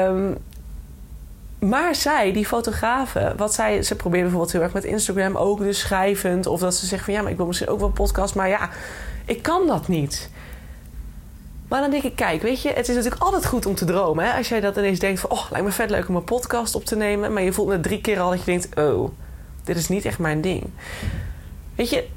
Um, 0.07 0.37
maar 1.59 1.95
zij, 1.95 2.31
die 2.31 2.45
fotografen, 2.45 3.37
wat 3.37 3.53
zij, 3.53 3.83
ze 3.83 3.95
proberen 3.95 4.23
bijvoorbeeld 4.23 4.51
heel 4.51 4.61
erg 4.61 4.73
met 4.73 4.83
Instagram 4.83 5.35
ook 5.35 5.59
dus 5.59 5.79
schrijvend. 5.79 6.45
Of 6.47 6.59
dat 6.59 6.75
ze 6.75 6.85
zeggen 6.85 7.05
van 7.05 7.13
ja, 7.13 7.21
maar 7.21 7.31
ik 7.31 7.37
wil 7.37 7.45
misschien 7.45 7.69
ook 7.69 7.79
wel 7.79 7.89
podcast. 7.89 8.35
Maar 8.35 8.49
ja, 8.49 8.69
ik 9.25 9.41
kan 9.41 9.67
dat 9.67 9.87
niet. 9.87 10.29
Maar 11.67 11.81
dan 11.81 11.91
denk 11.91 12.03
ik, 12.03 12.15
kijk, 12.15 12.41
weet 12.41 12.61
je, 12.61 12.69
het 12.69 12.89
is 12.89 12.95
natuurlijk 12.95 13.21
altijd 13.21 13.45
goed 13.45 13.65
om 13.65 13.75
te 13.75 13.85
dromen. 13.85 14.25
Hè? 14.25 14.37
Als 14.37 14.49
jij 14.49 14.59
dat 14.59 14.77
ineens 14.77 14.99
denkt 14.99 15.19
van, 15.19 15.29
oh, 15.29 15.45
lijkt 15.51 15.65
me 15.65 15.71
vet 15.71 15.89
leuk 15.89 16.07
om 16.07 16.15
een 16.15 16.23
podcast 16.23 16.75
op 16.75 16.85
te 16.85 16.95
nemen. 16.95 17.33
Maar 17.33 17.43
je 17.43 17.53
voelt 17.53 17.69
net 17.69 17.83
drie 17.83 18.01
keer 18.01 18.19
al 18.19 18.29
dat 18.29 18.39
je 18.39 18.45
denkt, 18.45 18.69
oh, 18.75 19.09
dit 19.69 19.77
is 19.77 19.89
niet 19.89 20.05
echt 20.05 20.19
mijn 20.19 20.41
ding. 20.41 20.63
Weet 21.75 21.89
je, 21.89 22.07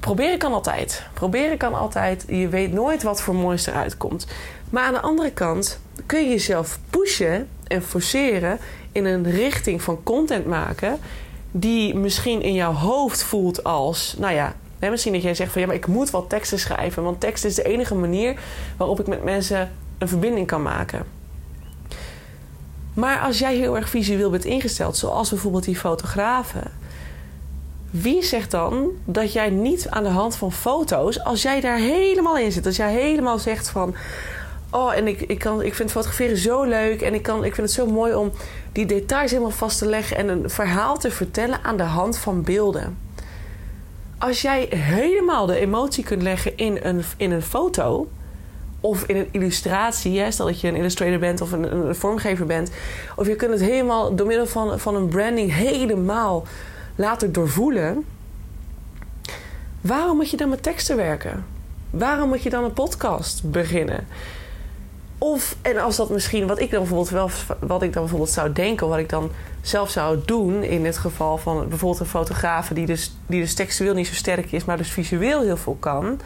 proberen 0.00 0.38
kan 0.38 0.52
altijd. 0.52 1.02
Proberen 1.12 1.56
kan 1.56 1.74
altijd. 1.74 2.24
Je 2.28 2.48
weet 2.48 2.72
nooit 2.72 3.02
wat 3.02 3.22
voor 3.22 3.34
moois 3.34 3.66
eruit 3.66 3.96
komt. 3.96 4.26
Maar 4.70 4.84
aan 4.84 4.92
de 4.92 5.00
andere 5.00 5.30
kant 5.30 5.80
kun 6.06 6.22
je 6.22 6.28
jezelf 6.28 6.78
pushen 6.90 7.48
en 7.66 7.82
forceren 7.82 8.58
in 8.92 9.04
een 9.04 9.30
richting 9.30 9.82
van 9.82 10.02
content 10.02 10.46
maken 10.46 10.98
die 11.50 11.94
misschien 11.94 12.42
in 12.42 12.54
jouw 12.54 12.72
hoofd 12.72 13.22
voelt 13.22 13.64
als, 13.64 14.14
nou 14.18 14.34
ja, 14.34 14.54
misschien 14.78 15.12
dat 15.12 15.22
jij 15.22 15.34
zegt 15.34 15.52
van 15.52 15.60
ja, 15.60 15.66
maar 15.66 15.76
ik 15.76 15.86
moet 15.86 16.10
wel 16.10 16.26
teksten 16.26 16.58
schrijven, 16.58 17.02
want 17.02 17.20
tekst 17.20 17.44
is 17.44 17.54
de 17.54 17.62
enige 17.62 17.94
manier 17.94 18.40
waarop 18.76 19.00
ik 19.00 19.06
met 19.06 19.24
mensen 19.24 19.70
een 19.98 20.08
verbinding 20.08 20.46
kan 20.46 20.62
maken. 20.62 21.04
Maar 23.00 23.20
als 23.20 23.38
jij 23.38 23.56
heel 23.56 23.76
erg 23.76 23.88
visueel 23.88 24.30
bent 24.30 24.44
ingesteld, 24.44 24.96
zoals 24.96 25.30
bijvoorbeeld 25.30 25.64
die 25.64 25.76
fotografen. 25.76 26.70
Wie 27.90 28.22
zegt 28.22 28.50
dan 28.50 28.88
dat 29.04 29.32
jij 29.32 29.50
niet 29.50 29.88
aan 29.88 30.02
de 30.02 30.08
hand 30.08 30.36
van 30.36 30.52
foto's, 30.52 31.24
als 31.24 31.42
jij 31.42 31.60
daar 31.60 31.78
helemaal 31.78 32.38
in 32.38 32.52
zit, 32.52 32.66
als 32.66 32.76
jij 32.76 32.92
helemaal 32.92 33.38
zegt 33.38 33.68
van. 33.68 33.94
Oh, 34.70 34.96
en 34.96 35.06
ik, 35.06 35.20
ik, 35.20 35.38
kan, 35.38 35.62
ik 35.62 35.74
vind 35.74 35.90
fotograferen 35.90 36.36
zo 36.36 36.62
leuk 36.62 37.02
en 37.02 37.14
ik, 37.14 37.22
kan, 37.22 37.44
ik 37.44 37.54
vind 37.54 37.66
het 37.66 37.76
zo 37.76 37.86
mooi 37.86 38.14
om 38.14 38.32
die 38.72 38.86
details 38.86 39.30
helemaal 39.30 39.50
vast 39.50 39.78
te 39.78 39.86
leggen 39.86 40.16
en 40.16 40.28
een 40.28 40.50
verhaal 40.50 40.98
te 40.98 41.10
vertellen 41.10 41.58
aan 41.62 41.76
de 41.76 41.82
hand 41.82 42.18
van 42.18 42.42
beelden. 42.42 42.98
Als 44.18 44.42
jij 44.42 44.66
helemaal 44.70 45.46
de 45.46 45.58
emotie 45.58 46.04
kunt 46.04 46.22
leggen 46.22 46.56
in 46.56 46.78
een, 46.82 47.02
in 47.16 47.30
een 47.30 47.42
foto, 47.42 48.08
of 48.80 49.04
in 49.04 49.16
een 49.16 49.28
illustratie, 49.30 50.20
hè, 50.20 50.30
stel 50.30 50.46
dat 50.46 50.60
je 50.60 50.68
een 50.68 50.76
illustrator 50.76 51.18
bent 51.18 51.40
of 51.40 51.52
een, 51.52 51.94
vormgever 51.94 52.46
bent, 52.46 52.70
of 53.16 53.26
je 53.26 53.36
kunt 53.36 53.50
het 53.50 53.60
helemaal 53.60 54.14
door 54.14 54.26
middel 54.26 54.46
van, 54.46 54.78
van 54.78 54.94
een 54.94 55.08
branding 55.08 55.54
helemaal 55.54 56.44
laten 56.94 57.32
doorvoelen. 57.32 58.04
Waarom 59.80 60.16
moet 60.16 60.30
je 60.30 60.36
dan 60.36 60.48
met 60.48 60.62
teksten 60.62 60.96
werken? 60.96 61.44
Waarom 61.90 62.28
moet 62.28 62.42
je 62.42 62.50
dan 62.50 62.64
een 62.64 62.72
podcast 62.72 63.50
beginnen? 63.50 64.06
Of, 65.18 65.56
en 65.62 65.78
als 65.78 65.96
dat 65.96 66.10
misschien, 66.10 66.46
wat 66.46 66.60
ik 66.60 66.70
dan 66.70 66.78
bijvoorbeeld 66.78 67.10
wel, 67.10 67.30
wat 67.58 67.82
ik 67.82 67.92
dan 67.92 68.02
bijvoorbeeld 68.02 68.30
zou 68.30 68.52
denken, 68.52 68.88
wat 68.88 68.98
ik 68.98 69.08
dan 69.08 69.30
zelf 69.60 69.90
zou 69.90 70.18
doen 70.24 70.62
in 70.62 70.84
het 70.84 70.98
geval 70.98 71.38
van 71.38 71.68
bijvoorbeeld 71.68 72.00
een 72.00 72.06
fotograaf 72.06 72.68
die 72.68 72.86
dus, 72.86 73.16
die 73.26 73.40
dus 73.40 73.54
textueel 73.54 73.94
niet 73.94 74.06
zo 74.06 74.14
sterk 74.14 74.52
is, 74.52 74.64
maar 74.64 74.76
dus 74.76 74.90
visueel 74.90 75.42
heel 75.42 75.56
veel 75.56 75.76
kan 75.80 76.20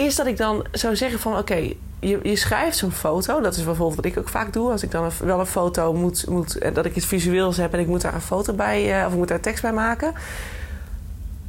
is 0.00 0.16
dat 0.16 0.26
ik 0.26 0.36
dan 0.36 0.66
zou 0.72 0.96
zeggen 0.96 1.20
van 1.20 1.38
oké, 1.38 1.72
je, 2.00 2.20
je 2.22 2.36
schrijft 2.36 2.76
zo'n 2.76 2.92
foto. 2.92 3.40
Dat 3.40 3.56
is 3.56 3.64
bijvoorbeeld 3.64 3.96
wat 3.96 4.04
ik 4.04 4.18
ook 4.18 4.28
vaak 4.28 4.52
doe. 4.52 4.70
Als 4.70 4.82
ik 4.82 4.90
dan 4.90 5.10
wel 5.18 5.40
een 5.40 5.46
foto 5.46 5.92
moet, 5.92 6.26
moet 6.28 6.58
eh, 6.58 6.74
dat 6.74 6.84
ik 6.84 6.96
iets 6.96 7.06
visueels 7.06 7.56
heb 7.56 7.72
en 7.72 7.80
ik 7.80 7.86
moet 7.86 8.00
daar 8.00 8.14
een 8.14 8.20
foto 8.20 8.52
bij, 8.52 9.00
uh, 9.00 9.06
of 9.06 9.12
ik 9.12 9.18
moet 9.18 9.28
daar 9.28 9.40
tekst 9.40 9.62
bij 9.62 9.72
maken. 9.72 10.12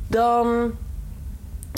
Dan 0.08 0.72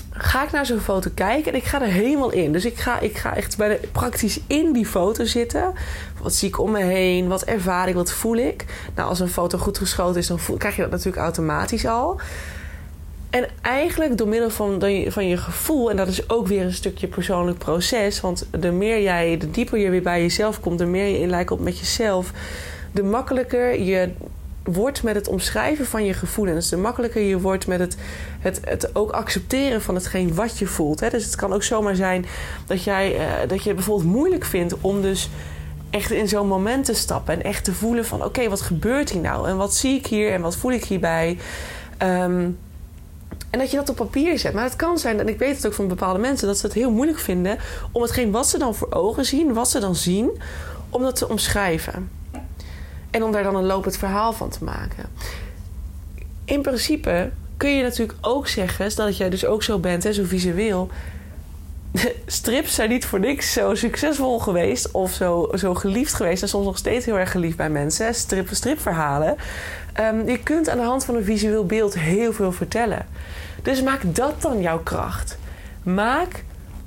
ga 0.09 0.43
ik 0.43 0.51
naar 0.51 0.65
zo'n 0.65 0.79
foto 0.79 1.09
kijken 1.13 1.51
en 1.51 1.57
ik 1.57 1.63
ga 1.63 1.81
er 1.81 1.87
helemaal 1.87 2.31
in. 2.31 2.51
Dus 2.51 2.65
ik 2.65 2.77
ga, 2.77 2.99
ik 2.99 3.17
ga 3.17 3.35
echt 3.35 3.57
praktisch 3.91 4.39
in 4.47 4.73
die 4.73 4.85
foto 4.85 5.25
zitten. 5.25 5.73
Wat 6.21 6.33
zie 6.33 6.47
ik 6.47 6.59
om 6.59 6.71
me 6.71 6.83
heen? 6.83 7.27
Wat 7.27 7.43
ervaar 7.43 7.87
ik? 7.87 7.95
Wat 7.95 8.11
voel 8.11 8.37
ik? 8.37 8.65
Nou, 8.95 9.09
als 9.09 9.19
een 9.19 9.29
foto 9.29 9.57
goed 9.57 9.77
geschoten 9.77 10.19
is, 10.19 10.27
dan 10.27 10.39
krijg 10.57 10.75
je 10.75 10.81
dat 10.81 10.91
natuurlijk 10.91 11.23
automatisch 11.23 11.85
al. 11.85 12.19
En 13.33 13.47
eigenlijk 13.61 14.17
door 14.17 14.27
middel 14.27 14.49
van, 14.49 14.79
van 15.07 15.27
je 15.27 15.37
gevoel, 15.37 15.89
en 15.89 15.97
dat 15.97 16.07
is 16.07 16.29
ook 16.29 16.47
weer 16.47 16.61
een 16.61 16.73
stukje 16.73 17.07
persoonlijk 17.07 17.57
proces. 17.57 18.21
Want 18.21 18.47
de 18.51 18.71
meer 18.71 19.01
jij, 19.01 19.37
de 19.37 19.51
dieper 19.51 19.79
je 19.79 19.89
weer 19.89 20.01
bij 20.01 20.21
jezelf 20.21 20.59
komt, 20.59 20.77
de 20.77 20.85
meer 20.85 21.07
je 21.07 21.19
in 21.19 21.29
lijn 21.29 21.45
komt 21.45 21.61
met 21.61 21.79
jezelf, 21.79 22.31
de 22.91 23.03
makkelijker 23.03 23.81
je 23.81 24.09
wordt 24.63 25.03
met 25.03 25.15
het 25.15 25.27
omschrijven 25.27 25.85
van 25.85 26.05
je 26.05 26.13
gevoelens. 26.13 26.69
De 26.69 26.77
makkelijker 26.77 27.21
je 27.21 27.39
wordt 27.39 27.67
met 27.67 27.79
het, 27.79 27.97
het, 28.39 28.59
het 28.63 28.95
ook 28.95 29.11
accepteren 29.11 29.81
van 29.81 29.95
hetgeen 29.95 30.35
wat 30.35 30.57
je 30.57 30.65
voelt. 30.65 30.99
Hè? 30.99 31.09
Dus 31.09 31.25
het 31.25 31.35
kan 31.35 31.53
ook 31.53 31.63
zomaar 31.63 31.95
zijn 31.95 32.25
dat, 32.65 32.83
jij, 32.83 33.15
uh, 33.15 33.25
dat 33.47 33.63
je 33.63 33.73
bijvoorbeeld 33.73 34.09
moeilijk 34.09 34.45
vindt 34.45 34.75
om 34.81 35.01
dus 35.01 35.29
echt 35.89 36.11
in 36.11 36.27
zo'n 36.27 36.47
moment 36.47 36.85
te 36.85 36.93
stappen. 36.93 37.33
En 37.33 37.43
echt 37.43 37.63
te 37.63 37.73
voelen 37.73 38.05
van 38.05 38.23
oké, 38.23 38.49
wat 38.49 38.61
gebeurt 38.61 39.09
hier 39.09 39.21
nou? 39.21 39.47
En 39.47 39.57
wat 39.57 39.75
zie 39.75 39.97
ik 39.97 40.07
hier 40.07 40.31
en 40.31 40.41
wat 40.41 40.55
voel 40.55 40.71
ik 40.71 40.85
hierbij? 40.85 41.37
Um, 42.03 42.57
en 43.53 43.59
dat 43.59 43.71
je 43.71 43.77
dat 43.77 43.89
op 43.89 43.95
papier 43.95 44.39
zet. 44.39 44.53
Maar 44.53 44.63
het 44.63 44.75
kan 44.75 44.97
zijn, 44.97 45.19
en 45.19 45.27
ik 45.27 45.37
weet 45.37 45.55
het 45.55 45.65
ook 45.65 45.73
van 45.73 45.87
bepaalde 45.87 46.19
mensen, 46.19 46.47
dat 46.47 46.57
ze 46.57 46.65
het 46.65 46.75
heel 46.75 46.91
moeilijk 46.91 47.19
vinden 47.19 47.57
om 47.91 48.01
hetgeen 48.01 48.31
wat 48.31 48.47
ze 48.47 48.57
dan 48.57 48.75
voor 48.75 48.91
ogen 48.91 49.25
zien, 49.25 49.53
wat 49.53 49.69
ze 49.69 49.79
dan 49.79 49.95
zien, 49.95 50.41
om 50.89 51.01
dat 51.01 51.15
te 51.15 51.29
omschrijven. 51.29 52.09
En 53.11 53.23
om 53.23 53.31
daar 53.31 53.43
dan 53.43 53.55
een 53.55 53.65
lopend 53.65 53.97
verhaal 53.97 54.33
van 54.33 54.49
te 54.49 54.63
maken. 54.63 55.05
In 56.45 56.61
principe 56.61 57.31
kun 57.57 57.69
je 57.69 57.83
natuurlijk 57.83 58.17
ook 58.21 58.47
zeggen, 58.47 58.91
stel 58.91 59.05
dat 59.05 59.17
jij 59.17 59.29
dus 59.29 59.45
ook 59.45 59.63
zo 59.63 59.79
bent, 59.79 60.03
hè, 60.03 60.13
zo 60.13 60.23
visueel. 60.23 60.89
Strips 62.25 62.75
zijn 62.75 62.89
niet 62.89 63.05
voor 63.05 63.19
niks 63.19 63.53
zo 63.53 63.75
succesvol 63.75 64.39
geweest 64.39 64.91
of 64.91 65.11
zo, 65.11 65.49
zo 65.55 65.73
geliefd 65.73 66.13
geweest. 66.13 66.41
En 66.41 66.49
soms 66.49 66.65
nog 66.65 66.77
steeds 66.77 67.05
heel 67.05 67.17
erg 67.17 67.31
geliefd 67.31 67.57
bij 67.57 67.69
mensen. 67.69 68.15
Strip, 68.15 68.47
stripverhalen. 68.51 69.35
Um, 69.99 70.29
je 70.29 70.39
kunt 70.39 70.69
aan 70.69 70.77
de 70.77 70.83
hand 70.83 71.05
van 71.05 71.15
een 71.15 71.23
visueel 71.23 71.65
beeld 71.65 71.99
heel 71.99 72.33
veel 72.33 72.51
vertellen. 72.51 73.05
Dus 73.63 73.81
maak 73.81 74.15
dat 74.15 74.41
dan 74.41 74.61
jouw 74.61 74.79
kracht. 74.79 75.37
Maak 75.83 76.43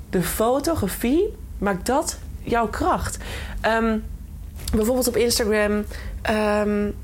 de 0.09 0.23
fotografie, 0.23 1.33
maak 1.57 1.85
dat 1.85 2.19
jouw 2.41 2.67
kracht. 2.67 3.17
Um, 3.65 4.03
bijvoorbeeld 4.75 5.07
op 5.07 5.15
Instagram. 5.15 5.85
Um, 6.29 6.95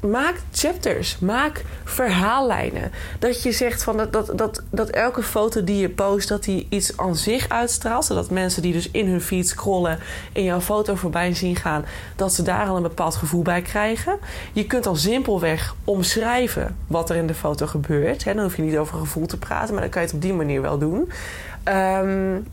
maak 0.00 0.34
chapters, 0.52 1.18
maak 1.18 1.64
verhaallijnen. 1.84 2.90
Dat 3.18 3.42
je 3.42 3.52
zegt 3.52 3.82
van 3.82 3.96
dat, 3.96 4.12
dat, 4.12 4.32
dat, 4.34 4.62
dat 4.70 4.88
elke 4.88 5.22
foto 5.22 5.64
die 5.64 5.76
je 5.76 5.88
post, 5.88 6.28
dat 6.28 6.44
die 6.44 6.66
iets 6.70 6.96
aan 6.96 7.16
zich 7.16 7.48
uitstraalt. 7.48 8.04
Zodat 8.04 8.30
mensen 8.30 8.62
die 8.62 8.72
dus 8.72 8.90
in 8.90 9.08
hun 9.08 9.20
feed 9.20 9.48
scrollen 9.48 9.98
en 10.32 10.42
jouw 10.42 10.60
foto 10.60 10.94
voorbij 10.94 11.34
zien 11.34 11.56
gaan, 11.56 11.84
dat 12.16 12.32
ze 12.32 12.42
daar 12.42 12.68
al 12.68 12.76
een 12.76 12.82
bepaald 12.82 13.14
gevoel 13.14 13.42
bij 13.42 13.62
krijgen. 13.62 14.18
Je 14.52 14.66
kunt 14.66 14.86
al 14.86 14.96
simpelweg 14.96 15.74
omschrijven 15.84 16.76
wat 16.86 17.10
er 17.10 17.16
in 17.16 17.26
de 17.26 17.34
foto 17.34 17.66
gebeurt. 17.66 18.24
Dan 18.24 18.38
hoef 18.38 18.56
je 18.56 18.62
niet 18.62 18.78
over 18.78 18.98
gevoel 18.98 19.26
te 19.26 19.38
praten, 19.38 19.72
maar 19.72 19.82
dan 19.82 19.90
kan 19.90 20.00
je 20.00 20.06
het 20.06 20.16
op 20.16 20.22
die 20.22 20.34
manier 20.34 20.62
wel 20.62 20.78
doen. 20.78 21.10
Um, 21.68 22.46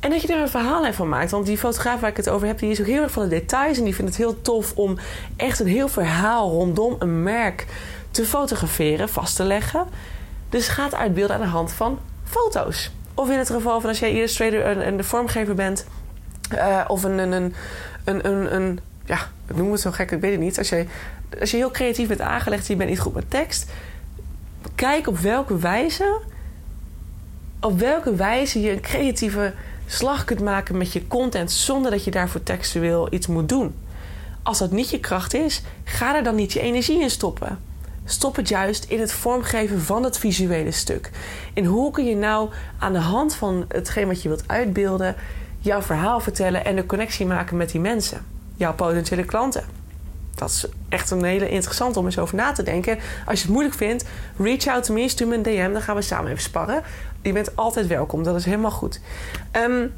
en 0.00 0.10
dat 0.10 0.22
je 0.22 0.34
er 0.34 0.40
een 0.40 0.48
verhaal 0.48 0.92
van 0.92 1.08
maakt. 1.08 1.30
Want 1.30 1.46
die 1.46 1.58
fotograaf 1.58 2.00
waar 2.00 2.10
ik 2.10 2.16
het 2.16 2.28
over 2.28 2.46
heb, 2.46 2.58
die 2.58 2.70
is 2.70 2.80
ook 2.80 2.86
heel 2.86 3.02
erg 3.02 3.12
van 3.12 3.22
de 3.22 3.28
details. 3.28 3.78
En 3.78 3.84
die 3.84 3.94
vindt 3.94 4.10
het 4.10 4.20
heel 4.20 4.42
tof 4.42 4.72
om 4.74 4.98
echt 5.36 5.60
een 5.60 5.66
heel 5.66 5.88
verhaal 5.88 6.50
rondom 6.50 6.96
een 6.98 7.22
merk 7.22 7.66
te 8.10 8.24
fotograferen, 8.24 9.08
vast 9.08 9.36
te 9.36 9.44
leggen. 9.44 9.86
Dus 10.48 10.68
gaat 10.68 10.94
uitbeelden 10.94 11.36
aan 11.36 11.42
de 11.42 11.48
hand 11.48 11.72
van 11.72 11.98
foto's. 12.24 12.90
Of 13.14 13.30
in 13.30 13.38
het 13.38 13.50
geval 13.50 13.80
van 13.80 13.88
als 13.88 13.98
jij 13.98 14.12
illustrator 14.12 14.62
en 14.62 14.86
een, 14.86 15.04
vormgever 15.04 15.54
bent. 15.54 15.86
Uh, 16.52 16.84
of 16.86 17.04
een, 17.04 17.18
een, 17.18 17.32
een, 17.32 17.54
een, 18.04 18.26
een, 18.26 18.54
een 18.54 18.80
ja, 19.04 19.18
noem 19.54 19.72
het 19.72 19.80
zo 19.80 19.90
gek, 19.90 20.10
ik 20.10 20.20
weet 20.20 20.30
het 20.30 20.40
niet. 20.40 20.58
Als 20.58 20.68
je, 20.68 20.86
als 21.40 21.50
je 21.50 21.56
heel 21.56 21.70
creatief 21.70 22.08
bent 22.08 22.20
aangelegd, 22.20 22.66
je 22.66 22.76
bent 22.76 22.90
niet 22.90 23.00
goed 23.00 23.14
met 23.14 23.30
tekst. 23.30 23.70
Kijk 24.74 25.06
op 25.06 25.18
welke 25.18 25.58
wijze, 25.58 26.20
op 27.60 27.78
welke 27.78 28.14
wijze 28.14 28.60
je 28.60 28.70
een 28.70 28.80
creatieve 28.80 29.54
slag 29.86 30.24
kunt 30.24 30.40
maken 30.40 30.76
met 30.76 30.92
je 30.92 31.06
content 31.06 31.50
zonder 31.50 31.90
dat 31.90 32.04
je 32.04 32.10
daarvoor 32.10 32.42
textueel 32.42 33.12
iets 33.12 33.26
moet 33.26 33.48
doen. 33.48 33.74
Als 34.42 34.58
dat 34.58 34.70
niet 34.70 34.90
je 34.90 35.00
kracht 35.00 35.34
is, 35.34 35.62
ga 35.84 36.16
er 36.16 36.22
dan 36.22 36.34
niet 36.34 36.52
je 36.52 36.60
energie 36.60 37.00
in 37.00 37.10
stoppen. 37.10 37.58
Stop 38.04 38.36
het 38.36 38.48
juist 38.48 38.84
in 38.84 39.00
het 39.00 39.12
vormgeven 39.12 39.80
van 39.80 40.02
het 40.02 40.18
visuele 40.18 40.70
stuk. 40.70 41.10
In 41.54 41.64
hoe 41.64 41.90
kun 41.90 42.04
je 42.04 42.16
nou 42.16 42.50
aan 42.78 42.92
de 42.92 42.98
hand 42.98 43.34
van 43.34 43.64
hetgeen 43.68 44.06
wat 44.06 44.22
je 44.22 44.28
wilt 44.28 44.44
uitbeelden, 44.46 45.16
jouw 45.58 45.82
verhaal 45.82 46.20
vertellen 46.20 46.64
en 46.64 46.76
de 46.76 46.86
connectie 46.86 47.26
maken 47.26 47.56
met 47.56 47.70
die 47.70 47.80
mensen, 47.80 48.24
jouw 48.54 48.74
potentiële 48.74 49.24
klanten. 49.24 49.64
Dat 50.36 50.50
is 50.50 50.66
echt 50.88 51.10
een 51.10 51.24
hele 51.24 51.48
interessant 51.48 51.96
om 51.96 52.04
eens 52.04 52.18
over 52.18 52.36
na 52.36 52.52
te 52.52 52.62
denken. 52.62 52.98
Als 53.26 53.38
je 53.38 53.44
het 53.44 53.52
moeilijk 53.52 53.76
vindt, 53.76 54.04
reach 54.38 54.66
out 54.66 54.84
to 54.84 54.94
me, 54.94 55.08
stuur 55.08 55.26
me 55.26 55.34
een 55.34 55.42
DM, 55.42 55.72
dan 55.72 55.82
gaan 55.82 55.96
we 55.96 56.02
samen 56.02 56.30
even 56.30 56.42
sparren. 56.42 56.82
Je 57.22 57.32
bent 57.32 57.56
altijd 57.56 57.86
welkom, 57.86 58.22
dat 58.22 58.36
is 58.36 58.44
helemaal 58.44 58.70
goed. 58.70 59.00
Um, 59.52 59.92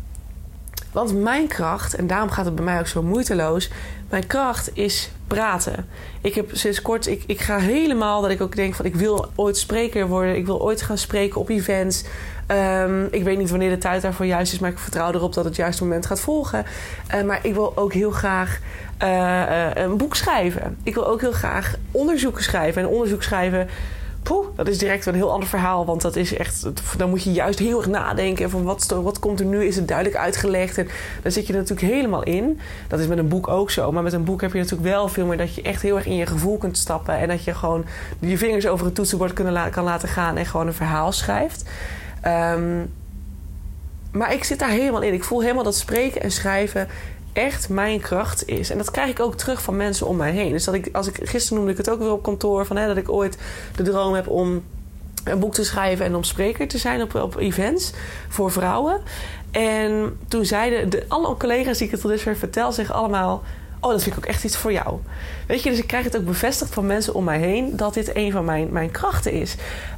want 0.93 1.15
mijn 1.15 1.47
kracht, 1.47 1.95
en 1.95 2.07
daarom 2.07 2.31
gaat 2.31 2.45
het 2.45 2.55
bij 2.55 2.65
mij 2.65 2.79
ook 2.79 2.87
zo 2.87 3.03
moeiteloos. 3.03 3.71
Mijn 4.11 4.27
kracht 4.27 4.71
is 4.77 5.11
praten. 5.27 5.89
Ik 6.21 6.35
heb 6.35 6.51
sinds 6.53 6.83
kort, 6.83 7.07
ik, 7.07 7.25
ik 7.27 7.41
ga 7.41 7.59
helemaal 7.59 8.23
dat 8.23 8.31
ik 8.31 8.41
ook 8.41 8.57
denk 8.57 8.75
van 8.75 8.85
ik 8.85 8.95
wil 8.95 9.27
ooit 9.35 9.57
spreker 9.57 10.07
worden. 10.07 10.37
Ik 10.37 10.47
wil 10.47 10.63
ooit 10.63 10.83
gaan 10.83 10.99
spreken 10.99 11.41
op 11.41 11.49
events. 11.49 12.05
Um, 12.51 13.09
ik 13.11 13.25
weet 13.25 13.39
niet 13.39 13.51
wanneer 13.51 13.71
de 13.71 13.79
tijd 13.79 14.03
daarvoor 14.03 14.27
juist 14.27 14.53
is, 14.53 14.59
maar 14.59 14.71
ik 14.71 14.79
vertrouw 14.79 15.13
erop 15.13 15.35
dat 15.35 15.45
het 15.45 15.57
juiste 15.57 15.83
moment 15.83 16.07
gaat 16.07 16.21
volgen. 16.21 16.65
Uh, 17.15 17.23
maar 17.23 17.41
ik 17.43 17.55
wil 17.55 17.77
ook 17.77 17.93
heel 17.93 18.11
graag 18.11 18.59
uh, 19.03 19.09
uh, 19.09 19.71
een 19.75 19.97
boek 19.97 20.15
schrijven. 20.15 20.77
Ik 20.83 20.95
wil 20.95 21.07
ook 21.07 21.21
heel 21.21 21.33
graag 21.33 21.75
onderzoeken 21.91 22.43
schrijven. 22.43 22.83
En 22.83 22.89
onderzoek 22.89 23.23
schrijven 23.23 23.69
poeh, 24.23 24.47
dat 24.57 24.69
is 24.69 24.79
direct 24.79 25.07
een 25.07 25.15
heel 25.15 25.33
ander 25.33 25.49
verhaal. 25.49 25.87
Want 25.87 26.03
dat 26.03 26.17
is 26.17 26.37
echt, 26.37 26.67
dan 26.97 27.11
moet 27.11 27.23
je 27.23 27.33
juist 27.33 27.59
heel 27.59 27.79
erg 27.79 27.87
nadenken 27.87 28.51
van 28.51 28.63
wat, 28.63 28.87
wat 29.03 29.19
komt 29.19 29.41
er 29.41 29.47
nu, 29.47 29.65
is 29.65 29.77
het 29.77 29.89
duidelijk 29.89 30.17
uitgelegd. 30.17 30.79
En 30.79 30.89
dan 31.23 31.33
zit 31.33 31.47
je 31.47 31.53
natuurlijk 31.53 31.93
helemaal 31.93 32.23
in. 32.23 32.61
Dat 32.89 33.01
is 33.01 33.07
met 33.07 33.19
een 33.19 33.29
boek 33.29 33.49
ook 33.49 33.71
zo. 33.71 33.93
Maar 33.93 34.03
met 34.03 34.13
een 34.13 34.25
boek 34.25 34.41
heb 34.41 34.53
je 34.53 34.59
natuurlijk 34.59 34.89
wel 34.89 35.09
veel 35.09 35.27
meer 35.27 35.37
dat 35.37 35.55
je 35.55 35.63
echt 35.63 35.83
heel 35.83 35.97
erg 35.97 36.07
in 36.07 36.17
je 36.17 36.27
gevoel 36.27 36.59
kunt 36.59 36.79
stappen. 36.79 37.19
En 37.19 37.29
dat 37.29 37.45
je 37.45 37.55
gewoon 37.55 37.85
je 38.19 38.39
vingers 38.39 38.67
over 38.67 38.87
het 38.87 38.95
toetsenbord 38.95 39.33
kan 39.71 39.85
laten 39.85 40.09
gaan 40.09 40.37
en 40.37 40.47
gewoon 40.47 40.67
een 40.67 40.75
verhaal 40.75 41.13
schrijft. 41.13 41.65
Um, 42.27 42.93
maar 44.13 44.33
ik 44.33 44.45
zit 44.45 44.59
daar 44.59 44.71
helemaal 44.71 45.03
in. 45.03 45.13
Ik 45.13 45.25
voel 45.25 45.41
helemaal 45.41 45.65
dat 45.65 45.77
spreken 45.77 46.23
en 46.23 46.31
schrijven 46.31 46.89
echt 47.33 47.69
mijn 47.69 48.01
kracht 48.01 48.49
is. 48.49 48.71
En 48.71 48.79
dat 48.79 48.91
krijg 48.91 49.11
ik 49.11 49.21
ook 49.21 49.35
terug 49.35 49.63
van 49.63 49.77
mensen 49.77 50.07
om 50.07 50.17
mij 50.17 50.33
heen. 50.33 50.53
Dus 50.53 50.65
dat 50.65 50.75
ik, 50.75 50.89
als 50.93 51.07
ik, 51.07 51.19
gisteren 51.23 51.57
noemde 51.57 51.73
ik 51.73 51.79
het 51.79 51.91
ook 51.91 51.99
weer 51.99 52.13
op 52.13 52.23
kantoor, 52.23 52.67
van, 52.67 52.77
hè, 52.77 52.87
dat 52.87 52.97
ik 52.97 53.11
ooit 53.11 53.39
de 53.77 53.83
droom 53.83 54.15
heb 54.15 54.29
om 54.29 54.63
een 55.25 55.39
boek 55.39 55.55
te 55.55 55.65
schrijven 55.65 56.07
en 56.07 56.15
om 56.15 56.25
spreker 56.25 56.69
te 56.69 56.79
zijn 56.79 57.03
op, 57.03 57.15
op 57.15 57.37
events 57.37 57.93
voor 58.29 58.51
vrouwen. 58.51 59.01
En 59.51 60.19
toen 60.29 60.45
zeiden 60.45 60.91
de, 60.91 61.05
alle 61.09 61.37
collega's 61.37 61.79
die 61.79 61.87
ik 61.87 61.93
het 61.93 62.01
tot 62.01 62.11
dusver 62.11 62.37
vertel, 62.37 62.73
zich 62.73 62.93
allemaal. 62.93 63.43
Oh, 63.81 63.91
dat 63.91 64.03
vind 64.03 64.17
ik 64.17 64.23
ook 64.25 64.31
echt 64.31 64.45
iets 64.45 64.57
voor 64.57 64.73
jou. 64.73 64.99
Weet 65.47 65.63
je, 65.63 65.71
dus 65.71 65.79
ik 65.79 65.87
krijg 65.87 66.05
het 66.05 66.17
ook 66.17 66.25
bevestigd 66.25 66.75
van 66.75 66.87
mensen 66.87 67.15
om 67.15 67.25
mij 67.25 67.39
heen 67.39 67.77
dat 67.77 67.95
dit 67.95 68.17
een 68.17 68.33
van 68.33 68.45
mijn, 68.45 68.69
mijn 68.73 68.91
krachten 68.91 69.33
is. 69.33 69.55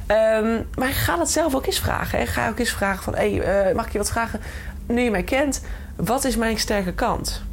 Um, 0.07 0.67
maar 0.75 0.89
ga 0.89 1.17
dat 1.17 1.31
zelf 1.31 1.55
ook 1.55 1.65
eens 1.65 1.79
vragen. 1.79 2.19
Hè. 2.19 2.25
Ga 2.25 2.49
ook 2.49 2.59
eens 2.59 2.71
vragen 2.71 3.03
van: 3.03 3.15
hey, 3.15 3.31
uh, 3.69 3.75
mag 3.75 3.85
ik 3.85 3.91
je 3.91 3.97
wat 3.97 4.11
vragen? 4.11 4.39
Nu 4.87 5.01
je 5.01 5.11
mij 5.11 5.23
kent, 5.23 5.61
wat 5.95 6.23
is 6.23 6.35
mijn 6.35 6.59
sterke 6.59 6.93
kant? 6.93 7.43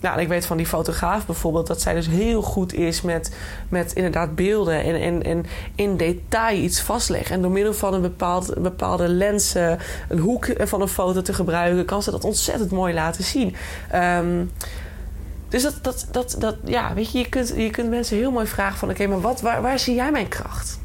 Nou, 0.00 0.20
ik 0.20 0.28
weet 0.28 0.46
van 0.46 0.56
die 0.56 0.66
fotograaf 0.66 1.26
bijvoorbeeld 1.26 1.66
dat 1.66 1.80
zij 1.80 1.94
dus 1.94 2.06
heel 2.06 2.42
goed 2.42 2.74
is 2.74 3.02
met, 3.02 3.36
met 3.68 3.92
inderdaad 3.92 4.34
beelden 4.34 4.82
en, 4.82 5.00
en, 5.00 5.22
en 5.22 5.46
in 5.74 5.96
detail 5.96 6.58
iets 6.58 6.80
vastleggen. 6.80 7.34
En 7.34 7.42
door 7.42 7.50
middel 7.50 7.74
van 7.74 7.94
een 7.94 8.00
bepaald, 8.00 8.62
bepaalde 8.62 9.08
lens, 9.08 9.54
een 10.08 10.18
hoek 10.18 10.48
van 10.58 10.80
een 10.80 10.88
foto 10.88 11.22
te 11.22 11.34
gebruiken, 11.34 11.84
kan 11.84 12.02
ze 12.02 12.10
dat 12.10 12.24
ontzettend 12.24 12.70
mooi 12.70 12.94
laten 12.94 13.24
zien. 13.24 13.56
Um, 13.94 14.50
dus 15.48 15.62
dat, 15.62 15.78
dat, 15.82 16.08
dat, 16.10 16.36
dat, 16.38 16.56
ja, 16.64 16.94
weet 16.94 17.12
je, 17.12 17.18
je 17.18 17.28
kunt, 17.28 17.52
je 17.56 17.70
kunt 17.70 17.90
mensen 17.90 18.16
heel 18.16 18.30
mooi 18.30 18.46
vragen 18.46 18.78
van, 18.78 18.90
oké, 18.90 19.06
maar 19.06 19.20
wat, 19.20 19.40
waar, 19.40 19.62
waar 19.62 19.78
zie 19.78 19.94
jij 19.94 20.10
mijn 20.10 20.28
kracht? 20.28 20.78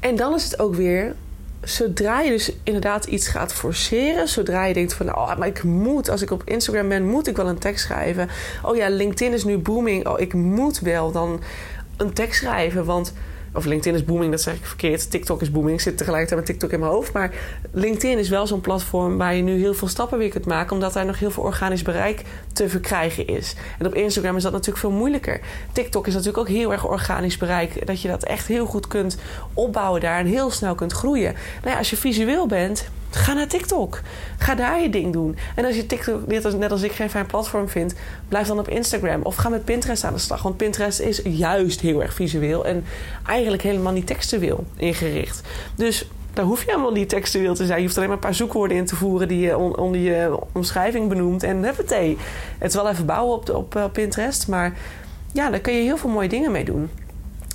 En 0.00 0.16
dan 0.16 0.34
is 0.34 0.44
het 0.44 0.58
ook 0.58 0.74
weer 0.74 1.14
zodra 1.62 2.20
je 2.20 2.30
dus 2.30 2.52
inderdaad 2.62 3.04
iets 3.04 3.28
gaat 3.28 3.52
forceren, 3.52 4.28
zodra 4.28 4.64
je 4.64 4.74
denkt 4.74 4.94
van, 4.94 5.16
oh, 5.16 5.36
maar 5.36 5.48
ik 5.48 5.62
moet, 5.62 6.08
als 6.08 6.22
ik 6.22 6.30
op 6.30 6.42
Instagram 6.44 6.88
ben, 6.88 7.06
moet 7.06 7.26
ik 7.26 7.36
wel 7.36 7.48
een 7.48 7.58
tekst 7.58 7.84
schrijven. 7.84 8.28
Oh 8.62 8.76
ja, 8.76 8.88
LinkedIn 8.88 9.32
is 9.32 9.44
nu 9.44 9.58
booming. 9.58 10.06
Oh, 10.06 10.20
ik 10.20 10.34
moet 10.34 10.78
wel 10.78 11.12
dan 11.12 11.40
een 11.96 12.12
tekst 12.12 12.40
schrijven, 12.40 12.84
want 12.84 13.12
of 13.52 13.64
LinkedIn 13.64 13.94
is 13.94 14.04
booming, 14.04 14.30
dat 14.30 14.40
zeg 14.40 14.54
ik 14.54 14.64
verkeerd. 14.64 15.10
TikTok 15.10 15.42
is 15.42 15.50
booming. 15.50 15.74
Ik 15.74 15.80
zit 15.80 15.96
tegelijkertijd 15.96 16.40
met 16.40 16.48
TikTok 16.48 16.72
in 16.72 16.80
mijn 16.80 16.92
hoofd. 16.92 17.12
Maar 17.12 17.34
LinkedIn 17.72 18.18
is 18.18 18.28
wel 18.28 18.46
zo'n 18.46 18.60
platform 18.60 19.16
waar 19.16 19.34
je 19.34 19.42
nu 19.42 19.58
heel 19.58 19.74
veel 19.74 19.88
stappen 19.88 20.18
weer 20.18 20.28
kunt 20.28 20.46
maken. 20.46 20.72
Omdat 20.72 20.92
daar 20.92 21.06
nog 21.06 21.18
heel 21.18 21.30
veel 21.30 21.42
organisch 21.42 21.82
bereik 21.82 22.22
te 22.52 22.68
verkrijgen 22.68 23.26
is. 23.26 23.54
En 23.78 23.86
op 23.86 23.94
Instagram 23.94 24.36
is 24.36 24.42
dat 24.42 24.52
natuurlijk 24.52 24.78
veel 24.78 24.90
moeilijker. 24.90 25.40
TikTok 25.72 26.06
is 26.06 26.12
natuurlijk 26.12 26.38
ook 26.38 26.48
heel 26.48 26.72
erg 26.72 26.86
organisch 26.86 27.36
bereik. 27.36 27.86
Dat 27.86 28.02
je 28.02 28.08
dat 28.08 28.24
echt 28.24 28.46
heel 28.46 28.66
goed 28.66 28.86
kunt 28.86 29.16
opbouwen 29.54 30.00
daar 30.00 30.18
en 30.18 30.26
heel 30.26 30.50
snel 30.50 30.74
kunt 30.74 30.92
groeien. 30.92 31.34
Nou 31.60 31.70
ja, 31.70 31.78
als 31.78 31.90
je 31.90 31.96
visueel 31.96 32.46
bent, 32.46 32.88
Ga 33.18 33.32
naar 33.32 33.46
TikTok. 33.46 34.00
Ga 34.38 34.54
daar 34.54 34.80
je 34.80 34.90
ding 34.90 35.12
doen. 35.12 35.36
En 35.54 35.64
als 35.64 35.76
je 35.76 35.86
TikTok 35.86 36.26
net 36.26 36.70
als, 36.72 36.82
ik 36.82 36.92
geen 36.92 37.10
fijn 37.10 37.26
platform 37.26 37.68
vindt, 37.68 37.94
blijf 38.28 38.46
dan 38.46 38.58
op 38.58 38.68
Instagram. 38.68 39.22
Of 39.22 39.36
ga 39.36 39.48
met 39.48 39.64
Pinterest 39.64 40.04
aan 40.04 40.12
de 40.12 40.18
slag. 40.18 40.42
Want 40.42 40.56
Pinterest 40.56 41.00
is 41.00 41.20
juist 41.24 41.80
heel 41.80 42.02
erg 42.02 42.14
visueel 42.14 42.66
en 42.66 42.84
eigenlijk 43.26 43.62
helemaal 43.62 43.92
niet 43.92 44.06
textueel 44.06 44.64
ingericht. 44.76 45.40
Dus 45.74 46.08
daar 46.32 46.44
hoef 46.44 46.64
je 46.64 46.70
helemaal 46.70 46.92
niet 46.92 47.08
textueel 47.08 47.54
te 47.54 47.66
zijn. 47.66 47.78
Je 47.78 47.84
hoeft 47.84 47.96
alleen 47.96 48.08
maar 48.08 48.18
een 48.18 48.24
paar 48.24 48.34
zoekwoorden 48.34 48.76
in 48.76 48.86
te 48.86 48.96
voeren 48.96 49.28
die 49.28 49.40
je 49.40 49.56
onder 49.58 50.00
je 50.00 50.38
omschrijving 50.52 51.08
benoemt. 51.08 51.42
En 51.42 51.64
huppatee. 51.64 52.16
Het 52.58 52.68
is 52.68 52.74
wel 52.74 52.88
even 52.88 53.06
bouwen 53.06 53.34
op, 53.34 53.50
op, 53.50 53.76
op 53.76 53.92
Pinterest. 53.92 54.48
Maar 54.48 54.76
ja, 55.32 55.50
daar 55.50 55.60
kun 55.60 55.72
je 55.72 55.82
heel 55.82 55.96
veel 55.96 56.10
mooie 56.10 56.28
dingen 56.28 56.52
mee 56.52 56.64
doen. 56.64 56.90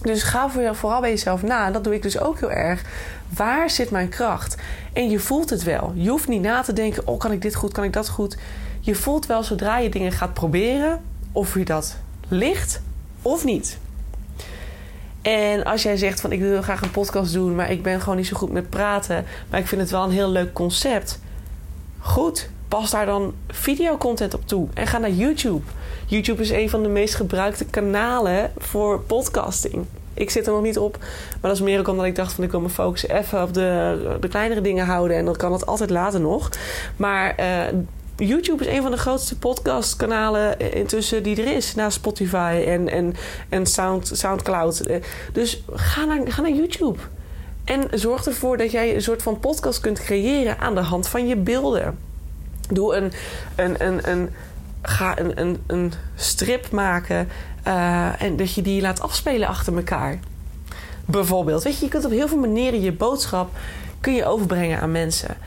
Dus 0.03 0.24
ga 0.24 0.50
vooral 0.74 1.01
bij 1.01 1.10
jezelf 1.10 1.43
na. 1.43 1.65
En 1.65 1.74
dat 1.74 1.83
doe 1.83 1.93
ik 1.93 2.01
dus 2.01 2.19
ook 2.19 2.39
heel 2.39 2.51
erg. 2.51 2.81
Waar 3.29 3.69
zit 3.69 3.91
mijn 3.91 4.10
kracht? 4.10 4.55
En 4.93 5.10
je 5.10 5.19
voelt 5.19 5.50
het 5.50 5.63
wel. 5.63 5.91
Je 5.95 6.10
hoeft 6.10 6.27
niet 6.27 6.41
na 6.41 6.62
te 6.62 6.74
denken: 6.74 7.07
oh, 7.07 7.19
kan 7.19 7.31
ik 7.31 7.41
dit 7.41 7.55
goed, 7.55 7.72
kan 7.72 7.83
ik 7.83 7.93
dat 7.93 8.10
goed? 8.10 8.38
Je 8.79 8.95
voelt 8.95 9.25
wel 9.25 9.43
zodra 9.43 9.77
je 9.77 9.89
dingen 9.89 10.12
gaat 10.12 10.33
proberen 10.33 11.01
of 11.31 11.53
je 11.53 11.65
dat 11.65 11.98
ligt 12.27 12.81
of 13.22 13.43
niet. 13.43 13.77
En 15.22 15.63
als 15.63 15.83
jij 15.83 15.98
zegt 15.98 16.22
van 16.22 16.31
ik 16.31 16.39
wil 16.39 16.62
graag 16.62 16.81
een 16.81 16.91
podcast 16.91 17.33
doen, 17.33 17.55
maar 17.55 17.72
ik 17.72 17.83
ben 17.83 18.00
gewoon 18.00 18.17
niet 18.17 18.27
zo 18.27 18.38
goed 18.38 18.51
met 18.51 18.69
praten, 18.69 19.25
maar 19.50 19.60
ik 19.60 19.67
vind 19.67 19.81
het 19.81 19.89
wel 19.89 20.03
een 20.03 20.12
heel 20.12 20.29
leuk 20.29 20.53
concept. 20.53 21.19
Goed, 22.00 22.50
pas 22.80 22.92
daar 22.92 23.06
dan 23.06 23.34
videocontent 23.48 24.34
op 24.34 24.48
toe 24.48 24.68
en 24.74 24.88
ga 24.88 24.98
naar 24.98 25.12
YouTube. 25.12 25.62
YouTube 26.06 26.42
is 26.42 26.50
een 26.50 26.70
van 26.70 26.84
de 26.84 26.89
meest 26.89 27.15
gebruikte 27.15 27.65
kanalen 27.65 28.51
voor 28.58 29.00
podcasting. 29.00 29.86
Ik 30.13 30.30
zit 30.30 30.48
er 30.48 30.53
nog 30.53 30.62
niet 30.62 30.77
op, 30.77 30.98
maar 30.98 31.42
dat 31.42 31.51
is 31.51 31.62
meer 31.62 31.80
ook 31.80 31.88
omdat 31.88 32.06
ik 32.06 32.15
dacht 32.15 32.34
van 32.34 32.44
ik 32.44 32.51
wil 32.51 32.60
me 32.60 32.70
focussen 32.70 33.18
even 33.18 33.44
op 33.44 33.53
de, 33.53 34.27
kleinere 34.30 34.62
dingen 34.62 34.86
houden 34.86 35.18
en 35.18 35.25
dan 35.25 35.36
kan 35.36 35.51
het 35.51 35.65
altijd 35.65 35.89
later 35.89 36.20
nog. 36.20 36.50
Maar 36.96 37.36
uh, 37.39 37.80
YouTube 38.15 38.65
is 38.65 38.75
een 38.75 38.82
van 38.82 38.92
de 38.92 38.98
grootste 38.98 39.38
podcastkanalen 39.38 40.74
intussen 40.74 41.24
die 41.24 41.42
er 41.42 41.56
is. 41.56 41.75
Naast 41.75 41.98
Spotify 41.98 42.63
en, 42.65 42.89
en, 42.89 43.15
en 43.50 43.65
Sound, 43.65 44.12
Soundcloud. 44.13 44.84
Dus 45.34 45.63
ga 45.74 46.06
naar, 46.06 46.32
ga 46.32 46.42
naar 46.42 46.51
YouTube. 46.51 47.00
En 47.63 47.88
zorg 47.92 48.25
ervoor 48.25 48.58
dat 48.58 48.72
jij 48.72 48.96
een 48.96 49.01
soort 49.01 49.22
van 49.22 49.39
podcast 49.39 49.80
kunt 49.80 50.00
creëren 50.00 50.60
aan 50.60 50.75
de 50.75 50.82
hand 50.82 51.08
van 51.08 51.27
je 51.27 51.36
beelden. 51.36 52.12
Doe 52.70 52.96
een, 52.96 53.12
een, 53.55 53.86
een, 53.88 54.10
een, 54.10 54.29
ga 54.82 55.20
een, 55.20 55.39
een, 55.39 55.63
een 55.67 55.93
strip 56.15 56.72
maken 56.72 57.29
uh, 57.67 58.22
en 58.22 58.36
dat 58.38 58.53
je 58.53 58.62
die 58.62 58.82
laat 58.82 59.01
afspelen 59.01 59.48
achter 59.48 59.75
elkaar. 59.75 60.20
Bijvoorbeeld. 61.05 61.63
Weet 61.63 61.77
je, 61.77 61.86
je 61.86 61.91
kunt 61.91 62.05
op 62.05 62.12
heel 62.12 62.27
veel 62.27 62.38
manieren 62.38 62.82
je 62.82 62.91
boodschap 62.91 63.58
kun 64.00 64.13
je 64.13 64.25
overbrengen 64.25 64.79
aan 64.79 64.91
mensen. 64.91 65.38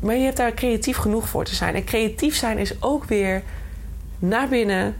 Maar 0.00 0.14
je 0.14 0.24
hebt 0.24 0.36
daar 0.36 0.54
creatief 0.54 0.96
genoeg 0.96 1.28
voor 1.28 1.44
te 1.44 1.54
zijn. 1.54 1.74
En 1.74 1.84
creatief 1.84 2.36
zijn 2.36 2.58
is 2.58 2.82
ook 2.82 3.04
weer 3.04 3.42
naar 4.18 4.48
binnen, 4.48 4.96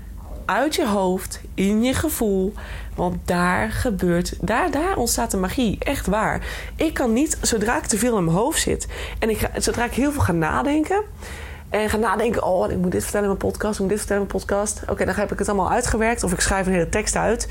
uit 0.51 0.75
je 0.75 0.87
hoofd, 0.87 1.41
in 1.55 1.83
je 1.83 1.95
gevoel. 1.95 2.53
Want 2.95 3.17
daar 3.25 3.71
gebeurt, 3.71 4.35
daar, 4.41 4.71
daar 4.71 4.97
ontstaat 4.97 5.31
de 5.31 5.37
magie. 5.37 5.77
Echt 5.79 6.07
waar. 6.07 6.47
Ik 6.77 6.95
kan 6.95 7.13
niet, 7.13 7.39
zodra 7.41 7.77
ik 7.77 7.85
te 7.85 7.99
veel 7.99 8.19
in 8.19 8.25
mijn 8.25 8.37
hoofd 8.37 8.61
zit 8.61 8.87
en 9.19 9.31
ik 9.31 9.51
zodra 9.57 9.85
ik 9.85 9.93
heel 9.93 10.13
veel 10.13 10.23
ga 10.23 10.33
nadenken. 10.33 11.03
En 11.69 11.91
ga 11.91 11.97
nadenken, 11.97 12.45
oh, 12.45 12.71
ik 12.71 12.77
moet 12.77 12.93
dit 12.93 13.03
vertellen 13.03 13.31
in 13.31 13.37
mijn 13.39 13.53
podcast, 13.53 13.75
ik 13.75 13.81
moet 13.81 13.89
dit 13.89 13.99
vertellen 13.99 14.23
in 14.23 14.29
mijn 14.33 14.45
podcast. 14.45 14.83
Oké, 14.89 15.05
dan 15.05 15.15
heb 15.15 15.33
ik 15.33 15.39
het 15.39 15.49
allemaal 15.49 15.71
uitgewerkt 15.71 16.23
of 16.23 16.33
ik 16.33 16.41
schrijf 16.41 16.67
een 16.67 16.73
hele 16.73 16.89
tekst 16.89 17.17
uit 17.17 17.49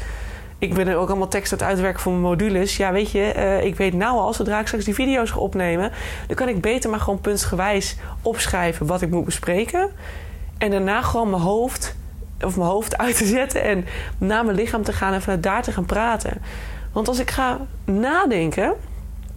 ik 0.59 0.73
ben 0.73 0.87
er 0.87 0.95
ook 0.95 1.09
allemaal 1.09 1.27
tekst 1.27 1.51
aan 1.51 1.57
het 1.57 1.67
uitwerken 1.67 2.01
voor 2.01 2.11
mijn 2.11 2.23
modules. 2.23 2.77
Ja, 2.77 2.91
weet 2.91 3.11
je, 3.11 3.33
uh, 3.35 3.63
ik 3.63 3.75
weet 3.75 3.93
nou 3.93 4.17
al, 4.17 4.33
zodra 4.33 4.59
ik 4.59 4.65
straks 4.65 4.85
die 4.85 4.93
video's 4.93 5.29
ga 5.29 5.39
opnemen, 5.39 5.91
dan 6.27 6.35
kan 6.35 6.47
ik 6.47 6.61
beter 6.61 6.89
maar 6.89 6.99
gewoon 6.99 7.21
puntsgewijs 7.21 7.95
opschrijven 8.21 8.85
wat 8.85 9.01
ik 9.01 9.09
moet 9.09 9.25
bespreken. 9.25 9.89
En 10.57 10.71
daarna 10.71 11.01
gewoon 11.01 11.29
mijn 11.29 11.41
hoofd, 11.41 11.95
of 12.45 12.55
mijn 12.55 12.69
hoofd 12.69 12.97
uit 12.97 13.17
te 13.17 13.25
zetten 13.25 13.63
en 13.63 13.85
naar 14.17 14.45
mijn 14.45 14.57
lichaam 14.57 14.83
te 14.83 14.93
gaan 14.93 15.13
en 15.13 15.21
vanuit 15.21 15.43
daar 15.43 15.63
te 15.63 15.71
gaan 15.71 15.85
praten. 15.85 16.41
Want 16.91 17.07
als 17.07 17.19
ik 17.19 17.31
ga 17.31 17.59
nadenken, 17.85 18.63
en 18.63 18.75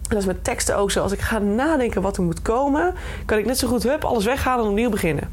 dat 0.09 0.17
is 0.17 0.25
met 0.25 0.43
teksten 0.43 0.77
ook 0.77 0.91
zo, 0.91 1.01
als 1.01 1.11
ik 1.11 1.19
ga 1.19 1.39
nadenken 1.39 2.01
wat 2.01 2.17
er 2.17 2.23
moet 2.23 2.41
komen, 2.41 2.93
kan 3.25 3.37
ik 3.37 3.45
net 3.45 3.57
zo 3.57 3.67
goed 3.67 3.83
hup, 3.83 4.03
alles 4.03 4.25
weghalen 4.25 4.65
en 4.65 4.69
opnieuw 4.69 4.89
beginnen. 4.89 5.29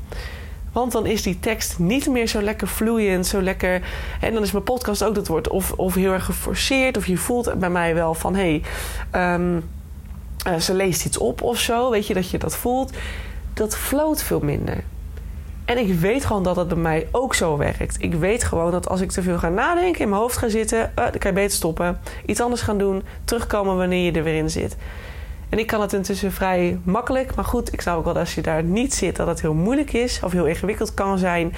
Want 0.72 0.92
dan 0.92 1.06
is 1.06 1.22
die 1.22 1.40
tekst 1.40 1.78
niet 1.78 2.08
meer 2.08 2.26
zo 2.26 2.42
lekker 2.42 2.68
vloeiend, 2.68 3.26
zo 3.26 3.42
lekker. 3.42 3.82
En 4.20 4.34
dan 4.34 4.42
is 4.42 4.52
mijn 4.52 4.64
podcast 4.64 5.04
ook 5.04 5.14
dat 5.14 5.26
wordt 5.26 5.48
of, 5.48 5.72
of 5.72 5.94
heel 5.94 6.12
erg 6.12 6.24
geforceerd. 6.24 6.96
Of 6.96 7.06
je 7.06 7.16
voelt 7.16 7.58
bij 7.58 7.70
mij 7.70 7.94
wel 7.94 8.14
van 8.14 8.34
hé, 8.34 8.62
hey, 9.10 9.38
um, 9.38 9.64
ze 10.60 10.75
leest 10.75 11.04
iets 11.04 11.18
op 11.18 11.42
of 11.42 11.58
zo. 11.58 11.90
Weet 11.90 12.06
je 12.06 12.14
dat 12.14 12.30
je 12.30 12.38
dat 12.38 12.56
voelt. 12.56 12.92
Dat 13.54 13.76
floot 13.76 14.23
veel 14.23 14.40
minder. 14.40 14.84
En 15.71 15.78
ik 15.78 15.95
weet 15.95 16.25
gewoon 16.25 16.43
dat 16.43 16.54
dat 16.54 16.69
bij 16.69 16.76
mij 16.76 17.09
ook 17.11 17.35
zo 17.35 17.56
werkt. 17.56 18.02
Ik 18.02 18.15
weet 18.15 18.45
gewoon 18.45 18.71
dat 18.71 18.89
als 18.89 19.00
ik 19.00 19.11
te 19.11 19.23
veel 19.23 19.39
ga 19.39 19.49
nadenken, 19.49 20.00
in 20.00 20.09
mijn 20.09 20.21
hoofd 20.21 20.37
ga 20.37 20.49
zitten, 20.49 20.78
uh, 20.78 20.95
dan 20.95 21.19
kan 21.19 21.30
je 21.30 21.33
beter 21.33 21.56
stoppen. 21.56 22.00
Iets 22.26 22.41
anders 22.41 22.61
gaan 22.61 22.78
doen, 22.78 23.02
terugkomen 23.25 23.76
wanneer 23.76 24.04
je 24.04 24.19
er 24.19 24.23
weer 24.23 24.37
in 24.37 24.50
zit. 24.50 24.76
En 25.49 25.59
ik 25.59 25.67
kan 25.67 25.80
het 25.80 25.93
intussen 25.93 26.33
vrij 26.33 26.78
makkelijk. 26.83 27.35
Maar 27.35 27.45
goed, 27.45 27.73
ik 27.73 27.80
zou 27.80 27.99
ook 27.99 28.04
wel 28.04 28.19
als 28.19 28.35
je 28.35 28.41
daar 28.41 28.63
niet 28.63 28.95
zit, 28.95 29.17
dat 29.17 29.26
het 29.26 29.41
heel 29.41 29.54
moeilijk 29.54 29.93
is 29.93 30.21
of 30.25 30.33
heel 30.33 30.47
ingewikkeld 30.47 30.95
kan 30.95 31.19
zijn. 31.19 31.54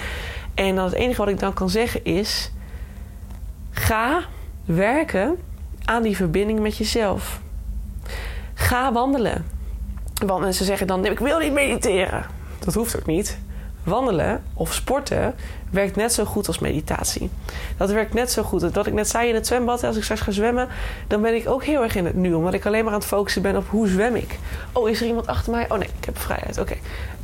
En 0.55 0.75
dan 0.75 0.85
het 0.85 0.95
enige 0.95 1.19
wat 1.19 1.29
ik 1.29 1.39
dan 1.39 1.53
kan 1.53 1.71
zeggen 1.71 2.05
is: 2.05 2.53
ga 3.71 4.21
werken 4.65 5.39
aan 5.85 6.03
die 6.03 6.17
verbinding 6.17 6.61
met 6.61 6.77
jezelf. 6.77 7.41
Ga 8.55 8.93
wandelen. 8.93 9.45
Want 10.27 10.41
mensen 10.41 10.65
zeggen 10.65 10.87
dan: 10.87 11.07
ik 11.07 11.19
wil 11.19 11.39
niet 11.39 11.53
mediteren. 11.53 12.27
Dat 12.59 12.75
hoeft 12.75 12.97
ook 12.97 13.07
niet. 13.07 13.39
Wandelen 13.85 14.43
of 14.55 14.75
sporten 14.75 15.35
werkt 15.73 15.97
net 15.97 16.13
zo 16.13 16.25
goed 16.25 16.47
als 16.47 16.59
meditatie. 16.59 17.31
Dat 17.77 17.91
werkt 17.91 18.15
net 18.15 18.31
zo 18.31 18.43
goed. 18.43 18.75
Dat 18.75 18.87
ik 18.87 18.93
net 18.93 19.09
zei 19.09 19.29
in 19.29 19.35
het 19.35 19.47
zwembad, 19.47 19.85
als 19.85 19.97
ik 19.97 20.03
straks 20.03 20.21
ga 20.21 20.31
zwemmen, 20.31 20.69
dan 21.07 21.23
ben 21.23 21.35
ik 21.35 21.49
ook 21.49 21.65
heel 21.65 21.83
erg 21.83 21.95
in 21.95 22.05
het 22.05 22.15
nu. 22.15 22.35
Omdat 22.35 22.55
ik 22.55 22.67
alleen 22.67 22.85
maar 22.85 22.93
aan 22.93 22.99
het 22.99 23.09
focussen 23.09 23.43
ben 23.43 23.57
op 23.57 23.69
hoe 23.69 23.89
zwem 23.89 24.15
ik. 24.15 24.39
Oh, 24.73 24.89
is 24.89 25.01
er 25.01 25.07
iemand 25.07 25.27
achter 25.27 25.53
mij? 25.53 25.67
Oh 25.69 25.79
nee, 25.79 25.89
ik 25.99 26.05
heb 26.05 26.19
vrijheid. 26.19 26.59
Oké. 26.59 26.75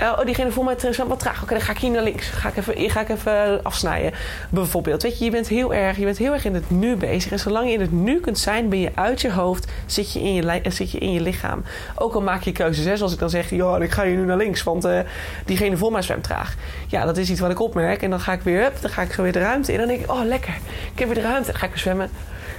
Uh, 0.02 0.12
oh, 0.18 0.24
diegene 0.24 0.50
voor 0.50 0.64
mij 0.64 0.74
zwemt 0.78 1.08
wat 1.08 1.18
traag. 1.18 1.42
Oké, 1.42 1.54
dan 1.54 1.62
ga 1.62 1.72
ik 1.72 1.78
hier 1.78 1.90
naar 1.90 2.02
links. 2.02 2.28
Ga 2.28 2.48
ik 2.48 2.56
even, 2.56 2.90
ga 2.90 3.00
ik 3.00 3.08
even 3.08 3.62
afsnijden. 3.62 4.12
Bijvoorbeeld. 4.50 5.02
Weet 5.02 5.18
je, 5.18 5.24
je 5.24 5.30
bent 5.30 5.48
heel 5.48 5.74
erg, 5.74 5.96
je 5.96 6.04
bent 6.04 6.18
heel 6.18 6.32
erg 6.32 6.44
in 6.44 6.54
het 6.54 6.70
nu 6.70 6.96
bezig. 6.96 7.32
En 7.32 7.38
zolang 7.38 7.66
je 7.66 7.72
in 7.72 7.80
het 7.80 7.92
nu 7.92 8.20
kunt 8.20 8.38
zijn, 8.38 8.68
ben 8.68 8.78
je 8.78 8.90
uit 8.94 9.20
je 9.20 9.32
hoofd, 9.32 9.66
zit 9.86 10.12
je 10.12 10.20
in 10.20 10.34
je, 10.34 10.60
zit 10.68 10.90
je, 10.90 10.98
in 10.98 11.12
je 11.12 11.20
lichaam. 11.20 11.62
Ook 11.94 12.14
al 12.14 12.20
maak 12.20 12.42
je 12.42 12.52
keuzes, 12.52 12.84
hè, 12.84 12.96
zoals 12.96 13.12
ik 13.12 13.18
dan 13.18 13.30
zeg, 13.30 13.50
joh, 13.50 13.82
ik 13.82 13.90
ga 13.90 14.04
hier 14.04 14.16
nu 14.16 14.24
naar 14.24 14.36
links, 14.36 14.62
want 14.62 14.84
uh, 14.84 15.00
diegene 15.44 15.76
voor 15.76 15.92
mij 15.92 16.02
zwemt 16.02 16.24
traag. 16.24 16.54
Ja, 16.86 17.04
dat 17.04 17.16
is 17.16 17.30
iets 17.30 17.40
wat 17.40 17.50
ik 17.50 17.60
opmerk. 17.60 18.02
En 18.02 18.10
dan 18.10 18.20
ga 18.20 18.32
ik 18.32 18.37
weer, 18.42 18.64
up, 18.64 18.80
dan 18.80 18.90
ga 18.90 19.02
ik 19.02 19.12
weer 19.12 19.32
de 19.32 19.38
ruimte 19.38 19.72
in. 19.72 19.80
En 19.80 19.86
dan 19.86 19.96
denk 19.96 20.08
ik, 20.08 20.12
oh 20.12 20.24
lekker, 20.24 20.58
ik 20.92 20.98
heb 20.98 21.08
weer 21.08 21.22
de 21.22 21.28
ruimte. 21.28 21.50
Dan 21.50 21.60
ga 21.60 21.66
ik 21.66 21.72
weer 21.72 21.80
zwemmen. 21.80 22.10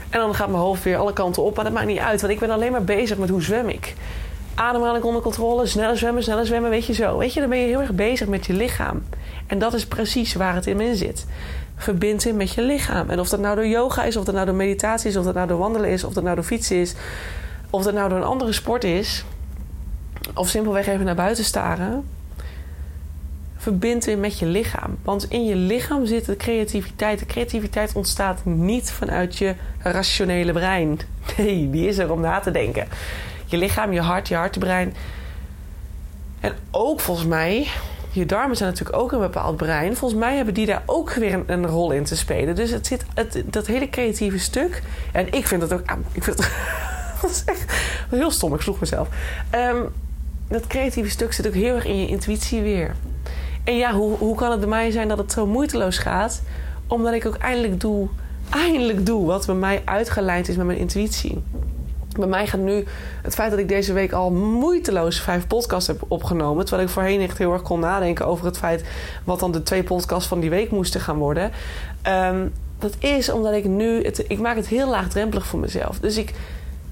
En 0.09 0.19
dan 0.19 0.35
gaat 0.35 0.47
mijn 0.47 0.61
hoofd 0.61 0.83
weer 0.83 0.97
alle 0.97 1.13
kanten 1.13 1.43
op. 1.43 1.55
Maar 1.55 1.63
dat 1.63 1.73
maakt 1.73 1.87
niet 1.87 1.99
uit, 1.99 2.21
want 2.21 2.33
ik 2.33 2.39
ben 2.39 2.49
alleen 2.49 2.71
maar 2.71 2.83
bezig 2.83 3.17
met 3.17 3.29
hoe 3.29 3.41
zwem 3.41 3.69
ik. 3.69 3.95
Ademhaling 4.55 5.03
onder 5.03 5.21
controle, 5.21 5.65
sneller 5.65 5.97
zwemmen, 5.97 6.23
sneller 6.23 6.45
zwemmen, 6.45 6.69
weet 6.69 6.85
je 6.85 6.93
zo. 6.93 7.17
Weet 7.17 7.33
je, 7.33 7.39
dan 7.39 7.49
ben 7.49 7.59
je 7.59 7.67
heel 7.67 7.79
erg 7.79 7.91
bezig 7.91 8.27
met 8.27 8.45
je 8.45 8.53
lichaam. 8.53 9.03
En 9.47 9.59
dat 9.59 9.73
is 9.73 9.85
precies 9.85 10.33
waar 10.33 10.55
het 10.55 10.67
in 10.67 10.95
zit. 10.95 11.25
Verbind 11.75 12.23
je 12.23 12.33
met 12.33 12.53
je 12.53 12.61
lichaam. 12.61 13.09
En 13.09 13.19
of 13.19 13.29
dat 13.29 13.39
nou 13.39 13.55
door 13.55 13.67
yoga 13.67 14.03
is, 14.03 14.17
of 14.17 14.23
dat 14.25 14.33
nou 14.33 14.45
door 14.45 14.55
meditatie 14.55 15.09
is, 15.09 15.17
of 15.17 15.25
dat 15.25 15.33
nou 15.33 15.47
door 15.47 15.57
wandelen 15.57 15.89
is, 15.89 16.03
of 16.03 16.13
dat 16.13 16.23
nou 16.23 16.35
door 16.35 16.43
fietsen 16.43 16.75
is, 16.75 16.95
of 17.69 17.83
dat 17.83 17.93
nou 17.93 18.09
door 18.09 18.17
een 18.17 18.23
andere 18.23 18.51
sport 18.51 18.83
is, 18.83 19.25
of 20.33 20.49
simpelweg 20.49 20.87
even 20.87 21.05
naar 21.05 21.15
buiten 21.15 21.43
staren 21.43 22.05
verbind 23.59 24.05
weer 24.05 24.17
met 24.17 24.39
je 24.39 24.45
lichaam. 24.45 24.97
Want 25.03 25.29
in 25.29 25.45
je 25.45 25.55
lichaam 25.55 26.05
zit 26.05 26.25
de 26.25 26.37
creativiteit. 26.37 27.19
De 27.19 27.25
creativiteit 27.25 27.93
ontstaat 27.93 28.45
niet 28.45 28.91
vanuit 28.91 29.37
je 29.37 29.55
rationele 29.79 30.51
brein. 30.51 30.99
Nee, 31.37 31.69
die 31.69 31.87
is 31.87 31.97
er 31.97 32.11
om 32.11 32.21
na 32.21 32.39
te 32.39 32.51
denken. 32.51 32.87
Je 33.45 33.57
lichaam, 33.57 33.93
je 33.93 34.01
hart, 34.01 34.27
je 34.27 34.35
hartebrein. 34.35 34.95
En 36.39 36.53
ook 36.71 36.99
volgens 36.99 37.27
mij, 37.27 37.67
je 38.11 38.25
darmen 38.25 38.57
zijn 38.57 38.69
natuurlijk 38.69 38.97
ook 38.97 39.11
een 39.11 39.19
bepaald 39.19 39.57
brein. 39.57 39.95
Volgens 39.95 40.19
mij 40.19 40.35
hebben 40.35 40.53
die 40.53 40.65
daar 40.65 40.83
ook 40.85 41.13
weer 41.13 41.43
een, 41.45 41.67
rol 41.67 41.91
in 41.91 42.03
te 42.03 42.15
spelen. 42.15 42.55
Dus 42.55 42.71
het 42.71 42.87
zit, 42.87 43.05
het, 43.13 43.43
dat 43.45 43.67
hele 43.67 43.89
creatieve 43.89 44.39
stuk. 44.39 44.81
En 45.11 45.33
ik 45.33 45.47
vind 45.47 45.61
het 45.61 45.73
ook. 45.73 45.81
Ah, 45.85 45.97
ik 46.11 46.23
vind 46.23 46.37
het, 46.37 46.51
dat 47.21 47.43
echt 47.45 47.73
heel 48.09 48.31
stom. 48.31 48.53
Ik 48.53 48.61
sloeg 48.61 48.79
mezelf. 48.79 49.07
Um, 49.55 49.87
dat 50.47 50.67
creatieve 50.67 51.09
stuk 51.09 51.33
zit 51.33 51.47
ook 51.47 51.53
heel 51.53 51.75
erg 51.75 51.85
in 51.85 51.99
je 51.99 52.07
intuïtie 52.07 52.61
weer. 52.61 52.95
En 53.63 53.75
ja, 53.75 53.93
hoe, 53.93 54.17
hoe 54.17 54.35
kan 54.35 54.51
het 54.51 54.59
bij 54.59 54.69
mij 54.69 54.91
zijn 54.91 55.07
dat 55.07 55.17
het 55.17 55.31
zo 55.31 55.45
moeiteloos 55.45 55.97
gaat? 55.97 56.41
Omdat 56.87 57.13
ik 57.13 57.25
ook 57.25 57.37
eindelijk 57.37 57.79
doe, 57.81 58.07
eindelijk 58.49 59.05
doe 59.05 59.25
wat 59.25 59.45
bij 59.45 59.55
mij 59.55 59.81
uitgelijnd 59.85 60.47
is 60.47 60.55
met 60.55 60.65
mijn 60.65 60.77
intuïtie. 60.79 61.43
Bij 62.17 62.27
mij 62.27 62.47
gaat 62.47 62.59
nu 62.59 62.85
het 63.21 63.35
feit 63.35 63.49
dat 63.49 63.59
ik 63.59 63.67
deze 63.67 63.93
week 63.93 64.11
al 64.11 64.31
moeiteloos 64.31 65.21
vijf 65.21 65.47
podcasts 65.47 65.87
heb 65.87 66.03
opgenomen. 66.07 66.65
Terwijl 66.65 66.87
ik 66.87 66.93
voorheen 66.93 67.21
echt 67.21 67.37
heel 67.37 67.53
erg 67.53 67.61
kon 67.61 67.79
nadenken 67.79 68.27
over 68.27 68.45
het 68.45 68.57
feit 68.57 68.83
wat 69.23 69.39
dan 69.39 69.51
de 69.51 69.63
twee 69.63 69.83
podcasts 69.83 70.27
van 70.27 70.39
die 70.39 70.49
week 70.49 70.71
moesten 70.71 71.01
gaan 71.01 71.17
worden. 71.17 71.51
Ehm, 72.01 72.47
dat 72.79 72.95
is 72.99 73.29
omdat 73.29 73.53
ik 73.53 73.65
nu. 73.65 74.03
Het, 74.03 74.25
ik 74.27 74.39
maak 74.39 74.55
het 74.55 74.67
heel 74.67 74.89
laagdrempelig 74.89 75.45
voor 75.45 75.59
mezelf. 75.59 75.99
Dus 75.99 76.17
ik 76.17 76.33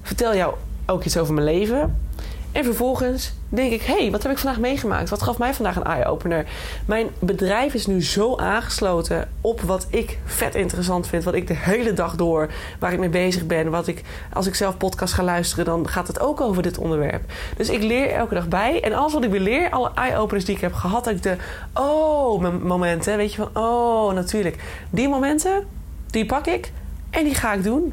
vertel 0.02 0.34
jou 0.34 0.54
ook 0.86 1.04
iets 1.04 1.16
over 1.16 1.34
mijn 1.34 1.46
leven. 1.46 2.07
En 2.52 2.64
vervolgens 2.64 3.32
denk 3.48 3.72
ik, 3.72 3.82
hé, 3.82 3.98
hey, 3.98 4.10
wat 4.10 4.22
heb 4.22 4.32
ik 4.32 4.38
vandaag 4.38 4.60
meegemaakt? 4.60 5.10
Wat 5.10 5.22
gaf 5.22 5.38
mij 5.38 5.54
vandaag 5.54 5.76
een 5.76 5.84
eye-opener? 5.84 6.46
Mijn 6.86 7.08
bedrijf 7.18 7.74
is 7.74 7.86
nu 7.86 8.02
zo 8.02 8.36
aangesloten 8.36 9.28
op 9.40 9.60
wat 9.60 9.86
ik 9.90 10.18
vet 10.24 10.54
interessant 10.54 11.06
vind. 11.06 11.24
Wat 11.24 11.34
ik 11.34 11.46
de 11.46 11.54
hele 11.54 11.92
dag 11.92 12.16
door, 12.16 12.48
waar 12.78 12.92
ik 12.92 12.98
mee 12.98 13.08
bezig 13.08 13.46
ben. 13.46 13.70
Wat 13.70 13.86
ik, 13.86 14.02
als 14.32 14.46
ik 14.46 14.54
zelf 14.54 14.76
podcast 14.76 15.14
ga 15.14 15.22
luisteren, 15.22 15.64
dan 15.64 15.88
gaat 15.88 16.06
het 16.06 16.20
ook 16.20 16.40
over 16.40 16.62
dit 16.62 16.78
onderwerp. 16.78 17.32
Dus 17.56 17.68
ik 17.68 17.82
leer 17.82 18.10
elke 18.10 18.34
dag 18.34 18.48
bij. 18.48 18.82
En 18.82 18.92
alles 18.92 19.12
wat 19.12 19.24
ik 19.24 19.30
weer 19.30 19.40
leer, 19.40 19.70
alle 19.70 19.90
eye-openers 19.94 20.44
die 20.44 20.54
ik 20.54 20.60
heb 20.60 20.74
gehad, 20.74 21.04
dat 21.04 21.14
ik 21.14 21.22
de, 21.22 21.36
oh, 21.74 22.62
momenten, 22.62 23.16
weet 23.16 23.34
je 23.34 23.42
van, 23.52 23.62
oh, 23.62 24.12
natuurlijk. 24.12 24.62
Die 24.90 25.08
momenten, 25.08 25.66
die 26.10 26.26
pak 26.26 26.46
ik 26.46 26.72
en 27.10 27.24
die 27.24 27.34
ga 27.34 27.52
ik 27.52 27.62
doen. 27.62 27.92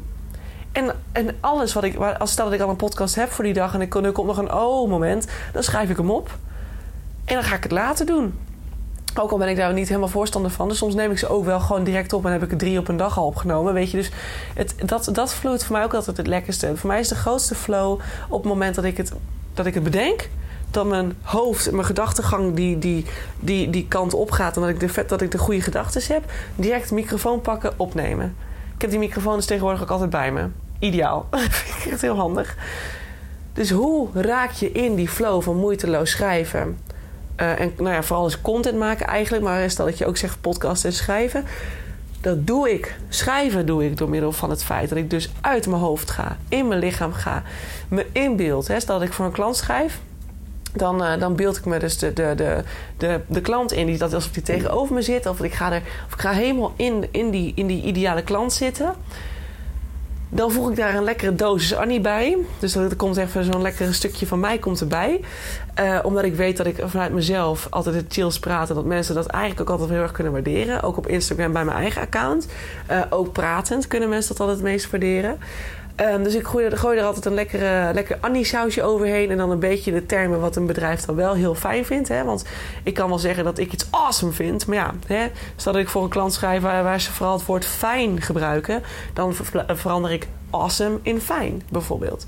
En, 0.76 0.92
en 1.12 1.36
alles 1.40 1.72
wat 1.72 1.84
ik, 1.84 1.96
als 1.96 2.30
stel 2.30 2.44
dat 2.44 2.54
ik 2.54 2.60
al 2.60 2.68
een 2.68 2.76
podcast 2.76 3.14
heb 3.14 3.30
voor 3.30 3.44
die 3.44 3.52
dag 3.52 3.74
en 3.74 3.80
ik, 3.80 3.94
er 3.94 4.12
komt 4.12 4.26
nog 4.26 4.38
een 4.38 4.52
oh-moment, 4.52 5.26
dan 5.52 5.62
schrijf 5.62 5.90
ik 5.90 5.96
hem 5.96 6.10
op. 6.10 6.30
En 7.24 7.34
dan 7.34 7.42
ga 7.42 7.56
ik 7.56 7.62
het 7.62 7.72
later 7.72 8.06
doen. 8.06 8.34
Ook 9.18 9.30
al 9.30 9.38
ben 9.38 9.48
ik 9.48 9.56
daar 9.56 9.72
niet 9.72 9.88
helemaal 9.88 10.08
voorstander 10.08 10.50
van. 10.50 10.68
Dus 10.68 10.78
soms 10.78 10.94
neem 10.94 11.10
ik 11.10 11.18
ze 11.18 11.28
ook 11.28 11.44
wel 11.44 11.60
gewoon 11.60 11.84
direct 11.84 12.12
op 12.12 12.24
en 12.26 12.32
heb 12.32 12.42
ik 12.42 12.50
er 12.50 12.56
drie 12.56 12.78
op 12.78 12.88
een 12.88 12.96
dag 12.96 13.18
al 13.18 13.26
opgenomen. 13.26 13.74
Weet 13.74 13.90
je, 13.90 13.96
dus 13.96 14.10
het, 14.54 14.74
dat, 14.86 15.08
dat 15.12 15.34
vloeit 15.34 15.64
voor 15.64 15.76
mij 15.76 15.84
ook 15.84 15.94
altijd 15.94 16.16
het 16.16 16.26
lekkerste. 16.26 16.76
Voor 16.76 16.88
mij 16.88 17.00
is 17.00 17.08
de 17.08 17.14
grootste 17.14 17.54
flow 17.54 18.00
op 18.28 18.42
het 18.42 18.52
moment 18.52 18.74
dat 18.74 18.84
ik 18.84 18.96
het, 18.96 19.12
dat 19.54 19.66
ik 19.66 19.74
het 19.74 19.82
bedenk. 19.82 20.28
Dat 20.70 20.86
mijn 20.86 21.16
hoofd, 21.22 21.72
mijn 21.72 21.86
gedachtegang 21.86 22.54
die, 22.54 22.78
die, 22.78 23.04
die, 23.40 23.70
die 23.70 23.86
kant 23.88 24.14
op 24.14 24.30
gaat. 24.30 24.56
En 24.56 24.62
dat 24.62 24.70
ik 24.70 24.80
de, 24.80 25.04
dat 25.06 25.22
ik 25.22 25.30
de 25.30 25.38
goede 25.38 25.60
gedachten 25.60 26.14
heb. 26.14 26.32
Direct 26.54 26.90
microfoon 26.90 27.40
pakken, 27.40 27.72
opnemen. 27.76 28.36
Ik 28.74 28.80
heb 28.80 28.90
die 28.90 28.98
microfoon 28.98 29.36
dus 29.36 29.46
tegenwoordig 29.46 29.82
ook 29.82 29.90
altijd 29.90 30.10
bij 30.10 30.32
me 30.32 30.48
ideaal. 30.78 31.28
vind 31.50 31.84
ik 31.84 31.92
echt 31.92 32.00
heel 32.00 32.16
handig. 32.16 32.56
Dus 33.52 33.70
hoe 33.70 34.08
raak 34.14 34.50
je 34.50 34.72
in 34.72 34.94
die 34.94 35.08
flow 35.08 35.42
van 35.42 35.56
moeiteloos 35.56 36.10
schrijven? 36.10 36.78
Uh, 37.40 37.60
en 37.60 37.72
nou 37.76 37.90
ja, 37.90 38.02
vooral 38.02 38.24
eens 38.24 38.40
content 38.40 38.78
maken 38.78 39.06
eigenlijk. 39.06 39.44
Maar 39.44 39.70
stel 39.70 39.84
dat 39.84 39.98
je 39.98 40.06
ook 40.06 40.16
zegt 40.16 40.40
podcast 40.40 40.84
en 40.84 40.92
schrijven. 40.92 41.44
Dat 42.20 42.46
doe 42.46 42.72
ik. 42.72 42.96
Schrijven 43.08 43.66
doe 43.66 43.84
ik 43.84 43.96
door 43.96 44.08
middel 44.08 44.32
van 44.32 44.50
het 44.50 44.64
feit 44.64 44.88
dat 44.88 44.98
ik 44.98 45.10
dus 45.10 45.30
uit 45.40 45.66
mijn 45.66 45.80
hoofd 45.80 46.10
ga. 46.10 46.36
In 46.48 46.68
mijn 46.68 46.80
lichaam 46.80 47.12
ga. 47.12 47.42
Me 47.88 48.06
inbeeld. 48.12 48.68
Hè. 48.68 48.80
Stel 48.80 48.98
dat 48.98 49.08
ik 49.08 49.14
voor 49.14 49.24
een 49.24 49.32
klant 49.32 49.56
schrijf. 49.56 50.00
Dan, 50.72 51.02
uh, 51.02 51.18
dan 51.18 51.36
beeld 51.36 51.56
ik 51.56 51.64
me 51.64 51.78
dus 51.78 51.98
de, 51.98 52.12
de, 52.12 52.32
de, 52.36 52.62
de, 52.96 53.20
de 53.26 53.40
klant 53.40 53.72
in. 53.72 53.86
Die, 53.86 53.98
dat 53.98 54.14
alsof 54.14 54.32
die 54.32 54.42
tegenover 54.42 54.94
me 54.94 55.02
zit. 55.02 55.26
Of 55.26 55.42
ik 55.42 55.52
ga, 55.52 55.72
er, 55.72 55.82
of 56.06 56.12
ik 56.12 56.20
ga 56.20 56.30
helemaal 56.30 56.72
in, 56.76 57.08
in, 57.10 57.30
die, 57.30 57.52
in 57.54 57.66
die 57.66 57.82
ideale 57.82 58.22
klant 58.22 58.52
zitten. 58.52 58.94
Dan 60.28 60.50
voeg 60.50 60.70
ik 60.70 60.76
daar 60.76 60.94
een 60.94 61.04
lekkere 61.04 61.34
dosis 61.34 61.74
Annie 61.74 62.00
bij. 62.00 62.36
Dus 62.58 62.74
er 62.74 62.96
komt 62.96 63.16
even 63.16 63.44
zo'n 63.44 63.62
lekker 63.62 63.94
stukje 63.94 64.26
van 64.26 64.40
mij 64.40 64.58
komt 64.58 64.80
erbij. 64.80 65.20
Uh, 65.80 65.98
omdat 66.02 66.24
ik 66.24 66.34
weet 66.34 66.56
dat 66.56 66.66
ik 66.66 66.82
vanuit 66.84 67.12
mezelf 67.12 67.66
altijd 67.70 67.94
het 67.94 68.12
chills 68.12 68.38
praat. 68.38 68.68
En 68.68 68.74
dat 68.74 68.84
mensen 68.84 69.14
dat 69.14 69.26
eigenlijk 69.26 69.60
ook 69.60 69.70
altijd 69.70 69.90
heel 69.90 70.02
erg 70.02 70.12
kunnen 70.12 70.32
waarderen. 70.32 70.82
Ook 70.82 70.96
op 70.96 71.06
Instagram 71.06 71.52
bij 71.52 71.64
mijn 71.64 71.76
eigen 71.76 72.02
account. 72.02 72.48
Uh, 72.90 73.00
ook 73.10 73.32
pratend 73.32 73.86
kunnen 73.86 74.08
mensen 74.08 74.28
dat 74.28 74.40
altijd 74.40 74.58
het 74.58 74.66
meest 74.66 74.90
waarderen. 74.90 75.38
Um, 76.00 76.22
dus 76.22 76.34
ik 76.34 76.46
gooi, 76.46 76.76
gooi, 76.76 76.98
er 76.98 77.04
altijd 77.04 77.24
een 77.24 77.34
lekkere, 77.34 77.90
lekker 77.94 78.18
Annie-sausje 78.20 78.82
overheen. 78.82 79.30
En 79.30 79.36
dan 79.36 79.50
een 79.50 79.58
beetje 79.58 79.92
de 79.92 80.06
termen 80.06 80.40
wat 80.40 80.56
een 80.56 80.66
bedrijf 80.66 81.00
dan 81.00 81.14
wel 81.14 81.34
heel 81.34 81.54
fijn 81.54 81.84
vindt. 81.84 82.08
Hè? 82.08 82.24
Want 82.24 82.44
ik 82.82 82.94
kan 82.94 83.08
wel 83.08 83.18
zeggen 83.18 83.44
dat 83.44 83.58
ik 83.58 83.72
iets 83.72 83.86
awesome 83.90 84.32
vind. 84.32 84.66
Maar 84.66 84.76
ja, 84.76 84.94
hè, 85.06 85.26
stel 85.56 85.72
dat 85.72 85.82
ik 85.82 85.88
voor 85.88 86.02
een 86.02 86.08
klant 86.08 86.32
schrijf 86.32 86.62
waar, 86.62 86.82
waar 86.82 87.00
ze 87.00 87.12
vooral 87.12 87.36
het 87.36 87.46
woord 87.46 87.66
fijn 87.66 88.20
gebruiken. 88.20 88.82
Dan 89.12 89.34
verander 89.66 90.12
ik 90.12 90.28
awesome 90.50 90.98
in 91.02 91.20
fijn, 91.20 91.62
bijvoorbeeld. 91.68 92.26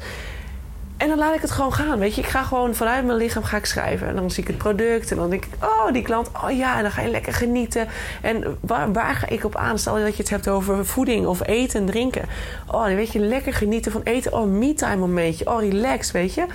En 0.98 1.08
dan 1.08 1.18
laat 1.18 1.34
ik 1.34 1.40
het 1.40 1.50
gewoon 1.50 1.72
gaan, 1.72 1.98
weet 1.98 2.14
je. 2.14 2.20
Ik 2.20 2.26
ga 2.26 2.42
gewoon 2.42 2.74
vanuit 2.74 3.04
mijn 3.04 3.18
lichaam 3.18 3.42
ga 3.42 3.56
ik 3.56 3.64
schrijven. 3.64 4.08
En 4.08 4.16
dan 4.16 4.30
zie 4.30 4.42
ik 4.42 4.48
het 4.48 4.58
product 4.58 5.10
en 5.10 5.16
dan 5.16 5.30
denk 5.30 5.44
ik... 5.44 5.64
oh, 5.64 5.92
die 5.92 6.02
klant, 6.02 6.30
oh 6.44 6.56
ja, 6.56 6.76
en 6.76 6.82
dan 6.82 6.90
ga 6.90 7.02
je 7.02 7.10
lekker 7.10 7.32
genieten. 7.32 7.88
En 8.22 8.58
waar, 8.60 8.92
waar 8.92 9.14
ga 9.14 9.28
ik 9.28 9.44
op 9.44 9.56
aan? 9.56 9.78
Stel 9.78 9.94
dat 9.94 10.16
je 10.16 10.22
het 10.22 10.30
hebt 10.30 10.48
over 10.48 10.86
voeding 10.86 11.26
of 11.26 11.46
eten 11.46 11.80
en 11.80 11.86
drinken. 11.86 12.22
Oh, 12.66 12.84
dan 12.84 12.94
weet 12.94 13.12
je, 13.12 13.18
lekker 13.18 13.52
genieten 13.52 13.92
van 13.92 14.00
eten. 14.04 14.32
Oh, 14.32 14.46
me-time 14.46 14.96
momentje. 14.96 15.46
Oh, 15.46 15.60
relax, 15.60 16.10
weet 16.10 16.34
je. 16.34 16.46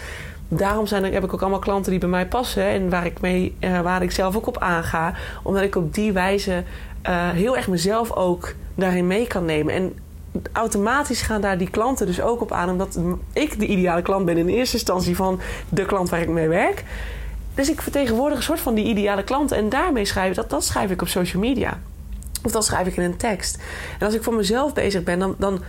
Daarom 0.48 0.88
zijn 0.88 1.14
heb 1.14 1.24
ik 1.24 1.34
ook 1.34 1.42
allemaal 1.42 1.60
klanten 1.60 1.92
die 1.92 2.00
bij 2.00 2.10
mij 2.10 2.28
passen... 2.28 2.66
en 2.66 2.90
waar 2.90 3.06
ik, 3.06 3.22
mee, 3.22 3.56
uh, 3.60 3.82
waar 3.82 4.04
ik 4.04 4.12
zelf 4.12 4.36
ook 4.36 4.48
op 4.48 4.58
aanga. 4.58 5.14
Omdat 5.44 5.64
ik 5.64 5.76
op 5.76 5.94
die 5.94 6.12
wijze 6.12 6.64
uh, 7.10 7.30
heel 7.30 7.58
erg 7.58 7.68
mezelf 7.68 8.12
ook 8.12 8.54
daarin 8.76 9.08
mee 9.08 9.28
kan 9.28 9.46
nemen. 9.46 9.74
En 9.74 9.94
automatisch 10.52 11.22
gaan 11.22 11.42
daar 11.42 11.58
die 11.58 11.70
klanten 11.70 12.06
dus 12.06 12.22
ook 12.22 12.42
op 12.42 12.52
aan. 12.52 12.70
Omdat 12.70 13.00
ik 13.34 13.60
de 13.60 13.66
ideale 13.66 14.02
klant 14.02 14.26
ben 14.26 14.38
in 14.38 14.48
eerste 14.48 14.76
instantie 14.76 15.16
van 15.16 15.40
de 15.70 15.86
klant 15.86 16.10
waar 16.10 16.22
ik 16.22 16.30
mee 16.30 16.48
werk. 16.48 16.84
Dus 17.56 17.70
ik 17.70 17.82
vertegenwoordig 17.82 18.38
een 18.38 18.44
soort 18.44 18.60
van 18.60 18.74
die 18.74 18.86
ideale 18.86 19.24
klanten. 19.24 19.58
En 19.58 19.70
daarmee 19.70 20.06
schrijf 20.06 20.36
dat, 20.36 20.50
dat 20.50 20.66
schrijf 20.66 20.92
ik 20.92 21.02
op 21.02 21.08
social 21.08 21.42
media. 21.42 21.80
Of 22.44 22.52
dat 22.52 22.66
schrijf 22.66 22.88
ik 22.88 22.98
in 22.98 23.04
een 23.04 23.18
tekst. 23.18 23.58
En 24.00 24.06
als 24.06 24.16
ik 24.16 24.24
voor 24.24 24.34
mezelf 24.34 24.74
bezig 24.74 25.04
ben, 25.04 25.20
dan, 25.20 25.36
dan 25.38 25.62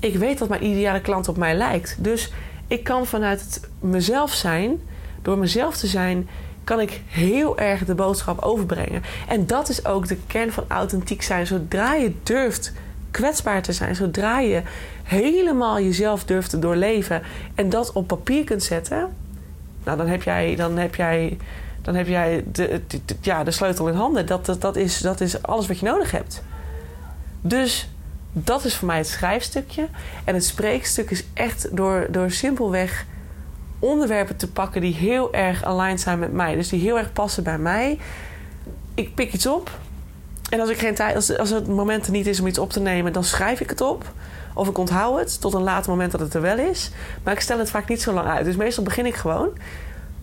ik 0.00 0.16
weet 0.16 0.38
dat 0.38 0.48
mijn 0.48 0.64
ideale 0.64 1.00
klant 1.00 1.28
op 1.28 1.36
mij 1.36 1.54
lijkt. 1.54 1.96
Dus 1.98 2.32
ik 2.66 2.84
kan 2.84 3.06
vanuit 3.06 3.40
het 3.40 3.60
mezelf 3.80 4.32
zijn, 4.32 4.80
door 5.22 5.38
mezelf 5.38 5.76
te 5.76 5.86
zijn, 5.86 6.28
kan 6.64 6.80
ik 6.80 7.02
heel 7.06 7.58
erg 7.58 7.84
de 7.84 7.94
boodschap 7.94 8.40
overbrengen. 8.40 9.02
En 9.28 9.46
dat 9.46 9.68
is 9.68 9.86
ook 9.86 10.08
de 10.08 10.16
kern 10.26 10.52
van 10.52 10.64
authentiek 10.68 11.22
zijn. 11.22 11.46
Zodra 11.46 11.94
je 11.94 12.12
durft 12.22 12.72
kwetsbaar 13.10 13.62
te 13.62 13.72
zijn. 13.72 13.96
Zodra 13.96 14.38
je 14.38 14.62
helemaal 15.02 15.80
jezelf 15.80 16.24
durft 16.24 16.50
te 16.50 16.58
doorleven 16.58 17.22
en 17.54 17.68
dat 17.68 17.92
op 17.92 18.06
papier 18.06 18.44
kunt 18.44 18.62
zetten, 18.62 19.08
nou, 19.84 19.96
dan 19.96 20.06
heb 20.06 20.22
jij, 20.22 20.56
dan 20.56 20.78
heb 20.78 20.94
jij, 20.94 21.36
dan 21.82 21.94
heb 21.94 22.06
jij 22.06 22.44
de, 22.52 22.80
ja, 23.20 23.44
de 23.44 23.50
sleutel 23.50 23.88
in 23.88 23.94
handen. 23.94 24.26
Dat, 24.26 24.46
dat, 24.46 24.60
dat, 24.60 24.76
is, 24.76 24.98
dat 24.98 25.20
is 25.20 25.42
alles 25.42 25.66
wat 25.66 25.78
je 25.78 25.86
nodig 25.86 26.10
hebt. 26.10 26.42
Dus 27.40 27.88
dat 28.32 28.64
is 28.64 28.76
voor 28.76 28.86
mij 28.86 28.96
het 28.96 29.06
schrijfstukje. 29.06 29.88
En 30.24 30.34
het 30.34 30.44
spreekstuk 30.44 31.10
is 31.10 31.24
echt 31.34 31.76
door, 31.76 32.06
door 32.10 32.30
simpelweg 32.30 33.06
onderwerpen 33.78 34.36
te 34.36 34.50
pakken 34.50 34.80
die 34.80 34.94
heel 34.94 35.32
erg 35.32 35.64
aligned 35.64 36.00
zijn 36.00 36.18
met 36.18 36.32
mij. 36.32 36.54
Dus 36.54 36.68
die 36.68 36.80
heel 36.80 36.98
erg 36.98 37.12
passen 37.12 37.44
bij 37.44 37.58
mij. 37.58 37.98
Ik 38.94 39.14
pik 39.14 39.32
iets 39.32 39.46
op 39.46 39.70
en 40.50 40.60
als 40.60 40.70
ik 40.70 40.78
geen 40.78 40.94
tijd, 40.94 41.14
als, 41.14 41.38
als 41.38 41.50
het 41.50 41.68
moment 41.68 42.06
er 42.06 42.12
niet 42.12 42.26
is 42.26 42.40
om 42.40 42.46
iets 42.46 42.58
op 42.58 42.70
te 42.70 42.80
nemen, 42.80 43.12
dan 43.12 43.24
schrijf 43.24 43.60
ik 43.60 43.70
het 43.70 43.80
op. 43.80 44.12
Of 44.54 44.68
ik 44.68 44.78
onthoud 44.78 45.18
het 45.18 45.40
tot 45.40 45.54
een 45.54 45.62
later 45.62 45.90
moment 45.90 46.10
dat 46.10 46.20
het 46.20 46.34
er 46.34 46.40
wel 46.40 46.58
is. 46.58 46.90
Maar 47.22 47.32
ik 47.32 47.40
stel 47.40 47.58
het 47.58 47.70
vaak 47.70 47.88
niet 47.88 48.02
zo 48.02 48.12
lang 48.12 48.28
uit. 48.28 48.44
Dus 48.44 48.56
meestal 48.56 48.84
begin 48.84 49.06
ik 49.06 49.14
gewoon. 49.14 49.48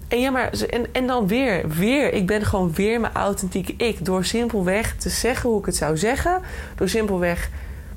En 0.07 0.19
ja, 0.19 0.29
maar 0.29 0.51
en, 0.69 0.85
en 0.91 1.07
dan 1.07 1.27
weer, 1.27 1.69
weer. 1.69 2.13
Ik 2.13 2.27
ben 2.27 2.45
gewoon 2.45 2.73
weer 2.73 2.99
mijn 2.99 3.13
authentieke 3.13 3.73
ik. 3.77 4.05
Door 4.05 4.25
simpelweg 4.25 4.95
te 4.95 5.09
zeggen 5.09 5.49
hoe 5.49 5.59
ik 5.59 5.65
het 5.65 5.75
zou 5.75 5.97
zeggen. 5.97 6.41
Door 6.75 6.89
simpelweg 6.89 7.49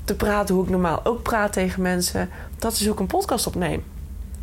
te 0.05 0.15
praten 0.15 0.55
hoe 0.55 0.65
ik 0.65 0.71
normaal 0.71 1.01
ook 1.05 1.23
praat 1.23 1.53
tegen 1.53 1.83
mensen. 1.83 2.31
Dat 2.59 2.73
is 2.73 2.91
ook 2.91 3.01
een 3.01 3.07
podcast 3.07 3.47
opneem. 3.47 3.85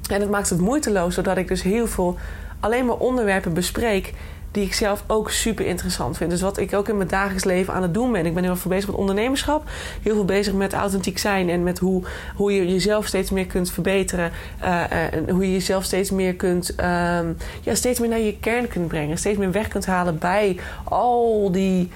En 0.09 0.21
het 0.21 0.29
maakt 0.29 0.49
het 0.49 0.59
moeiteloos, 0.59 1.15
doordat 1.15 1.37
ik 1.37 1.47
dus 1.47 1.61
heel 1.61 1.87
veel 1.87 2.17
alleen 2.59 2.85
maar 2.85 2.97
onderwerpen 2.97 3.53
bespreek 3.53 4.13
die 4.57 4.65
ik 4.65 4.73
zelf 4.73 5.03
ook 5.07 5.31
super 5.31 5.65
interessant 5.65 6.17
vind. 6.17 6.29
Dus 6.29 6.41
wat 6.41 6.57
ik 6.57 6.73
ook 6.73 6.89
in 6.89 6.97
mijn 6.97 7.09
dagelijks 7.09 7.43
leven 7.43 7.73
aan 7.73 7.81
het 7.81 7.93
doen 7.93 8.11
ben. 8.11 8.25
Ik 8.25 8.33
ben 8.33 8.43
heel 8.43 8.55
veel 8.55 8.71
bezig 8.71 8.87
met 8.87 8.95
ondernemerschap. 8.95 9.69
Heel 10.01 10.13
veel 10.13 10.25
bezig 10.25 10.53
met 10.53 10.73
authentiek 10.73 11.17
zijn. 11.17 11.49
En 11.49 11.63
met 11.63 11.79
hoe, 11.79 12.03
hoe 12.35 12.53
je 12.53 12.67
jezelf 12.67 13.05
steeds 13.05 13.29
meer 13.29 13.45
kunt 13.45 13.71
verbeteren. 13.71 14.31
Uh, 14.61 14.91
en 14.91 15.29
hoe 15.29 15.45
je 15.45 15.51
jezelf 15.51 15.83
steeds 15.83 16.11
meer 16.11 16.35
kunt... 16.35 16.69
Um, 16.69 17.37
ja, 17.61 17.75
steeds 17.75 17.99
meer 17.99 18.09
naar 18.09 18.19
je 18.19 18.37
kern 18.39 18.67
kunt 18.67 18.87
brengen. 18.87 19.17
Steeds 19.17 19.37
meer 19.37 19.51
weg 19.51 19.67
kunt 19.67 19.85
halen 19.85 20.17
bij 20.17 20.59
al 20.83 21.51
die... 21.51 21.91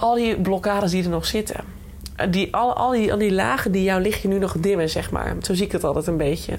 Al 0.00 0.14
die 0.14 0.36
blokkades 0.36 0.90
die 0.90 1.04
er 1.04 1.10
nog 1.10 1.26
zitten. 1.26 1.60
Die, 2.30 2.54
al, 2.54 2.76
al, 2.76 2.90
die, 2.90 3.12
al 3.12 3.18
die 3.18 3.32
lagen 3.32 3.72
die 3.72 3.82
jouw 3.82 3.98
lichtje 3.98 4.28
nu 4.28 4.38
nog 4.38 4.56
dimmen, 4.58 4.90
zeg 4.90 5.10
maar. 5.10 5.36
Zo 5.42 5.54
zie 5.54 5.66
ik 5.66 5.72
het 5.72 5.84
altijd 5.84 6.06
een 6.06 6.16
beetje. 6.16 6.58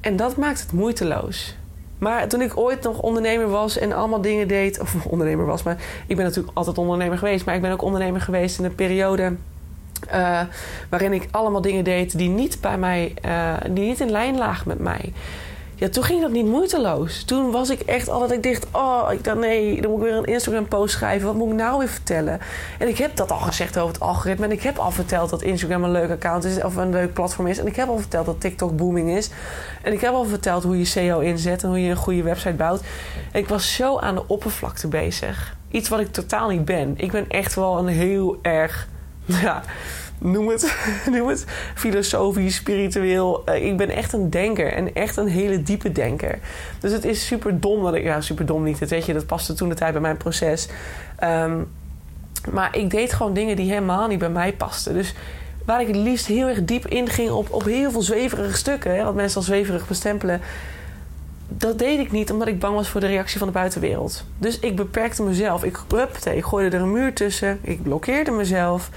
En 0.00 0.16
dat 0.16 0.36
maakt 0.36 0.60
het 0.60 0.72
moeiteloos. 0.72 1.54
Maar 2.02 2.28
toen 2.28 2.40
ik 2.40 2.56
ooit 2.56 2.82
nog 2.82 3.00
ondernemer 3.00 3.48
was 3.48 3.78
en 3.78 3.92
allemaal 3.92 4.20
dingen 4.20 4.48
deed, 4.48 4.80
of 4.80 4.94
ondernemer 5.14 5.46
was, 5.46 5.62
maar 5.62 5.76
ik 6.06 6.16
ben 6.16 6.24
natuurlijk 6.24 6.56
altijd 6.56 6.78
ondernemer 6.78 7.18
geweest, 7.18 7.44
maar 7.44 7.54
ik 7.54 7.60
ben 7.60 7.72
ook 7.72 7.82
ondernemer 7.82 8.20
geweest 8.20 8.58
in 8.58 8.64
een 8.64 8.74
periode 8.74 9.32
uh, 10.14 10.40
waarin 10.88 11.12
ik 11.12 11.28
allemaal 11.30 11.60
dingen 11.60 11.84
deed 11.84 12.18
die 12.18 12.28
niet 12.28 12.60
bij 12.60 12.78
mij, 12.78 13.14
uh, 13.26 13.54
die 13.70 13.84
niet 13.84 14.00
in 14.00 14.10
lijn 14.10 14.36
lagen 14.36 14.68
met 14.68 14.78
mij 14.78 15.12
ja, 15.82 15.88
toen 15.88 16.04
ging 16.04 16.20
dat 16.20 16.30
niet 16.30 16.46
moeiteloos. 16.46 17.24
Toen 17.24 17.50
was 17.50 17.70
ik 17.70 17.80
echt 17.80 18.08
al 18.08 18.20
dat 18.20 18.32
ik 18.32 18.42
dacht, 18.42 18.66
oh, 18.72 19.08
ik 19.12 19.34
nee, 19.34 19.80
dan 19.80 19.90
moet 19.90 20.00
ik 20.00 20.06
weer 20.06 20.16
een 20.16 20.24
Instagram 20.24 20.68
post 20.68 20.94
schrijven. 20.94 21.26
Wat 21.26 21.36
moet 21.36 21.48
ik 21.48 21.54
nou 21.54 21.78
weer 21.78 21.88
vertellen? 21.88 22.40
En 22.78 22.88
ik 22.88 22.98
heb 22.98 23.16
dat 23.16 23.30
al 23.30 23.38
gezegd 23.38 23.78
over 23.78 23.92
het 23.92 24.02
algoritme. 24.02 24.44
En 24.44 24.52
ik 24.52 24.62
heb 24.62 24.78
al 24.78 24.90
verteld 24.90 25.30
dat 25.30 25.42
Instagram 25.42 25.84
een 25.84 25.90
leuk 25.90 26.10
account 26.10 26.44
is 26.44 26.62
of 26.62 26.76
een 26.76 26.90
leuk 26.90 27.12
platform 27.12 27.46
is. 27.46 27.58
En 27.58 27.66
ik 27.66 27.76
heb 27.76 27.88
al 27.88 27.98
verteld 27.98 28.26
dat 28.26 28.40
TikTok 28.40 28.76
booming 28.76 29.10
is. 29.10 29.30
En 29.82 29.92
ik 29.92 30.00
heb 30.00 30.12
al 30.12 30.24
verteld 30.24 30.62
hoe 30.62 30.78
je 30.78 30.84
SEO 30.84 31.20
inzet 31.20 31.62
en 31.62 31.68
hoe 31.68 31.82
je 31.82 31.90
een 31.90 31.96
goede 31.96 32.22
website 32.22 32.54
bouwt. 32.54 32.82
En 33.32 33.40
ik 33.40 33.48
was 33.48 33.74
zo 33.74 33.98
aan 33.98 34.14
de 34.14 34.28
oppervlakte 34.28 34.88
bezig. 34.88 35.56
Iets 35.70 35.88
wat 35.88 36.00
ik 36.00 36.12
totaal 36.12 36.48
niet 36.48 36.64
ben. 36.64 36.94
Ik 36.96 37.12
ben 37.12 37.28
echt 37.28 37.54
wel 37.54 37.78
een 37.78 37.86
heel 37.86 38.38
erg, 38.42 38.88
ja, 39.24 39.62
noem 40.22 40.48
het, 40.48 40.76
noem 41.12 41.28
het 41.28 41.44
filosofisch, 41.74 42.54
spiritueel. 42.54 43.42
Eh, 43.44 43.66
ik 43.66 43.76
ben 43.76 43.90
echt 43.90 44.12
een 44.12 44.30
denker 44.30 44.72
en 44.72 44.94
echt 44.94 45.16
een 45.16 45.28
hele 45.28 45.62
diepe 45.62 45.92
denker. 45.92 46.38
Dus 46.80 46.92
het 46.92 47.04
is 47.04 47.26
super 47.26 47.60
dom 47.60 47.82
dat 47.82 47.94
ik, 47.94 48.02
ja, 48.02 48.20
super 48.20 48.46
dom 48.46 48.62
niet. 48.62 48.78
Dat 48.78 48.88
weet 48.88 49.06
je, 49.06 49.12
dat 49.12 49.26
paste 49.26 49.54
toen 49.54 49.68
de 49.68 49.74
tijd 49.74 49.92
bij 49.92 50.00
mijn 50.00 50.16
proces. 50.16 50.68
Ehm, 51.16 51.60
maar 52.50 52.76
ik 52.76 52.90
deed 52.90 53.12
gewoon 53.12 53.34
dingen 53.34 53.56
die 53.56 53.68
helemaal 53.68 54.08
niet 54.08 54.18
bij 54.18 54.30
mij 54.30 54.52
pasten. 54.52 54.94
Dus 54.94 55.14
waar 55.64 55.80
ik 55.80 55.86
het 55.86 55.96
liefst 55.96 56.26
heel 56.26 56.48
erg 56.48 56.64
diep 56.64 56.86
in 56.86 57.08
ging 57.08 57.30
op, 57.30 57.52
op 57.52 57.64
heel 57.64 57.90
veel 57.90 58.02
zweverige 58.02 58.56
stukken, 58.56 58.96
hè, 58.96 59.04
wat 59.04 59.14
mensen 59.14 59.36
al 59.36 59.42
zweverig 59.42 59.88
bestempelen. 59.88 60.40
Dat 61.48 61.78
deed 61.78 61.98
ik 61.98 62.12
niet 62.12 62.30
omdat 62.30 62.48
ik 62.48 62.58
bang 62.58 62.74
was 62.74 62.88
voor 62.88 63.00
de 63.00 63.06
reactie 63.06 63.38
van 63.38 63.46
de 63.46 63.52
buitenwereld. 63.52 64.24
Dus 64.38 64.58
ik 64.58 64.76
beperkte 64.76 65.22
mezelf. 65.22 65.64
Ik, 65.64 65.78
huppatee, 65.88 66.36
ik 66.36 66.44
gooide 66.44 66.76
er 66.76 66.82
een 66.82 66.92
muur 66.92 67.14
tussen. 67.14 67.58
Ik 67.62 67.82
blokkeerde 67.82 68.30
mezelf. 68.30 68.90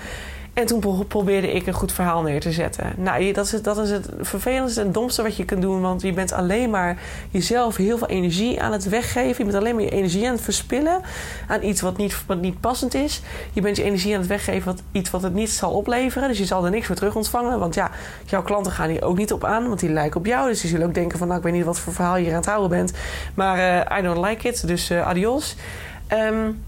En 0.55 0.65
toen 0.65 1.05
probeerde 1.07 1.51
ik 1.51 1.67
een 1.67 1.73
goed 1.73 1.91
verhaal 1.91 2.21
neer 2.21 2.39
te 2.39 2.51
zetten. 2.51 2.93
Nou, 2.97 3.31
dat 3.31 3.45
is, 3.45 3.51
het, 3.51 3.63
dat 3.63 3.77
is 3.77 3.89
het 3.89 4.09
vervelendste 4.19 4.81
en 4.81 4.91
domste 4.91 5.21
wat 5.21 5.35
je 5.35 5.45
kunt 5.45 5.61
doen. 5.61 5.81
Want 5.81 6.01
je 6.01 6.13
bent 6.13 6.31
alleen 6.31 6.69
maar 6.69 6.97
jezelf 7.29 7.75
heel 7.75 7.97
veel 7.97 8.07
energie 8.07 8.61
aan 8.61 8.71
het 8.71 8.89
weggeven. 8.89 9.37
Je 9.37 9.51
bent 9.51 9.55
alleen 9.55 9.75
maar 9.75 9.83
je 9.83 9.89
energie 9.89 10.27
aan 10.27 10.33
het 10.33 10.41
verspillen 10.41 11.01
aan 11.47 11.63
iets 11.63 11.81
wat 11.81 11.97
niet, 11.97 12.25
wat 12.25 12.41
niet 12.41 12.59
passend 12.59 12.93
is. 12.93 13.21
Je 13.53 13.61
bent 13.61 13.77
je 13.77 13.83
energie 13.83 14.13
aan 14.13 14.19
het 14.19 14.29
weggeven 14.29 14.65
wat 14.65 14.83
iets 14.91 15.09
wat 15.09 15.21
het 15.21 15.33
niet 15.33 15.49
zal 15.49 15.71
opleveren. 15.71 16.27
Dus 16.27 16.37
je 16.37 16.45
zal 16.45 16.65
er 16.65 16.71
niks 16.71 16.87
voor 16.87 16.95
terug 16.95 17.15
ontvangen. 17.15 17.59
Want 17.59 17.75
ja, 17.75 17.91
jouw 18.25 18.43
klanten 18.43 18.71
gaan 18.71 18.89
hier 18.89 19.03
ook 19.03 19.17
niet 19.17 19.33
op 19.33 19.43
aan, 19.43 19.67
want 19.67 19.79
die 19.79 19.91
lijken 19.91 20.19
op 20.19 20.25
jou. 20.25 20.49
Dus 20.49 20.61
die 20.61 20.69
zullen 20.69 20.87
ook 20.87 20.93
denken 20.93 21.17
van, 21.17 21.27
nou, 21.27 21.39
ik 21.39 21.45
weet 21.45 21.53
niet 21.53 21.65
wat 21.65 21.79
voor 21.79 21.93
verhaal 21.93 22.15
je 22.15 22.23
hier 22.23 22.31
aan 22.31 22.37
het 22.37 22.45
houden 22.45 22.69
bent. 22.69 22.93
Maar 23.33 23.57
uh, 23.57 23.97
I 23.99 24.01
don't 24.01 24.25
like 24.25 24.47
it, 24.47 24.67
dus 24.67 24.91
uh, 24.91 25.07
adios. 25.07 25.55
Um, 26.13 26.63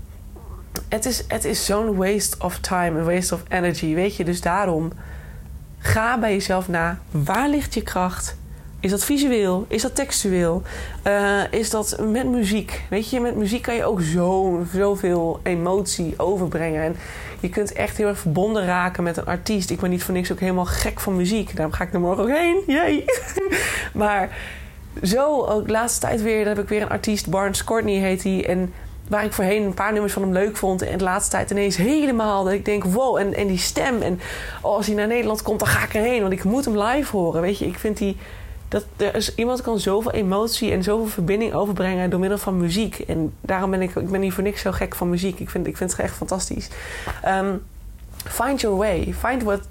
het 0.89 1.05
is, 1.05 1.23
het 1.27 1.45
is 1.45 1.65
zo'n 1.65 1.95
waste 1.95 2.35
of 2.39 2.59
time, 2.59 2.99
een 2.99 3.05
waste 3.05 3.33
of 3.33 3.43
energy. 3.49 3.93
Weet 3.93 4.15
je, 4.15 4.23
dus 4.23 4.41
daarom 4.41 4.91
ga 5.79 6.19
bij 6.19 6.31
jezelf 6.31 6.67
na. 6.67 6.99
Waar 7.11 7.49
ligt 7.49 7.73
je 7.73 7.81
kracht? 7.81 8.37
Is 8.79 8.91
dat 8.91 9.05
visueel? 9.05 9.65
Is 9.67 9.81
dat 9.81 9.95
textueel? 9.95 10.61
Uh, 11.07 11.41
is 11.51 11.69
dat 11.69 11.97
met 12.11 12.27
muziek? 12.27 12.83
Weet 12.89 13.09
je, 13.09 13.19
met 13.19 13.35
muziek 13.35 13.61
kan 13.61 13.75
je 13.75 13.85
ook 13.85 14.01
zo, 14.01 14.63
zoveel 14.73 15.39
emotie 15.43 16.13
overbrengen. 16.17 16.83
En 16.83 16.95
je 17.39 17.49
kunt 17.49 17.73
echt 17.73 17.97
heel 17.97 18.07
erg 18.07 18.19
verbonden 18.19 18.65
raken 18.65 19.03
met 19.03 19.17
een 19.17 19.25
artiest. 19.25 19.69
Ik 19.69 19.79
ben 19.79 19.89
niet 19.89 20.03
voor 20.03 20.13
niks 20.13 20.31
ook 20.31 20.39
helemaal 20.39 20.65
gek 20.65 20.99
van 20.99 21.15
muziek. 21.15 21.55
Daarom 21.55 21.73
ga 21.73 21.83
ik 21.83 21.93
er 21.93 21.99
morgen 21.99 22.23
ook 22.23 22.37
heen. 22.37 22.61
Jee! 22.67 23.05
maar 23.93 24.29
zo, 25.03 25.45
ook 25.45 25.65
de 25.65 25.71
laatste 25.71 25.99
tijd 25.99 26.21
weer, 26.21 26.39
dan 26.45 26.55
heb 26.55 26.63
ik 26.63 26.69
weer 26.69 26.81
een 26.81 26.89
artiest. 26.89 27.29
Barnes 27.29 27.63
Courtney 27.63 27.99
heet 27.99 28.23
hij. 28.23 28.45
En 28.47 28.73
waar 29.08 29.26
ik 29.26 29.34
voorheen 29.34 29.63
een 29.63 29.74
paar 29.74 29.91
nummers 29.91 30.13
van 30.13 30.22
hem 30.22 30.32
leuk 30.32 30.58
vond. 30.58 30.82
En 30.82 30.98
de 30.98 31.04
laatste 31.04 31.32
tijd 31.32 31.52
ineens 31.52 31.78
helemaal. 31.78 32.43
Dat 32.43 32.54
ik 32.54 32.65
denk, 32.65 32.84
wow, 32.84 33.17
en, 33.17 33.34
en 33.34 33.48
die 33.48 33.58
stem. 33.58 34.02
En 34.02 34.20
oh, 34.62 34.76
als 34.76 34.86
hij 34.86 34.96
naar 34.96 35.08
Nederland 35.08 35.41
komt, 35.41 35.60
dan 35.60 35.67
ga 35.67 35.84
ik 35.84 35.93
erheen. 35.93 36.22
Want 36.22 36.34
ik 36.34 36.43
moet 36.43 36.65
hem 36.65 36.82
live 36.82 37.17
horen. 37.17 37.41
Weet 37.41 37.58
je, 37.58 37.65
ik 37.65 37.80
vind 37.80 37.98
die. 37.98 38.17
Dat 38.70 38.86
er 38.98 39.15
is, 39.15 39.36
iemand 39.36 39.62
kan 39.62 39.80
zoveel 39.80 40.12
emotie 40.12 40.72
en 40.72 40.84
zoveel 40.84 41.08
verbinding 41.08 41.54
overbrengen 41.54 42.10
door 42.10 42.20
middel 42.20 42.38
van 42.38 42.58
muziek. 42.58 43.00
En 43.00 43.34
daarom 43.41 43.70
ben 43.72 43.82
ik, 43.82 43.96
ik 43.96 44.10
ben 44.10 44.20
niet 44.20 44.34
voor 44.34 44.43
niks 44.43 44.62
zo 44.62 44.72
gek 44.72 44.96
van 44.96 45.10
muziek. 45.10 45.39
Ik 45.39 45.50
vind, 45.50 45.67
ik 45.67 45.78
vind 45.78 45.91
het 45.91 46.00
echt 46.00 46.15
fantastisch. 46.15 46.70
Um, 47.28 47.63
find 48.26 48.62
your 48.62 48.78
way. 48.78 49.13
Find 49.20 49.43
what 49.43 49.62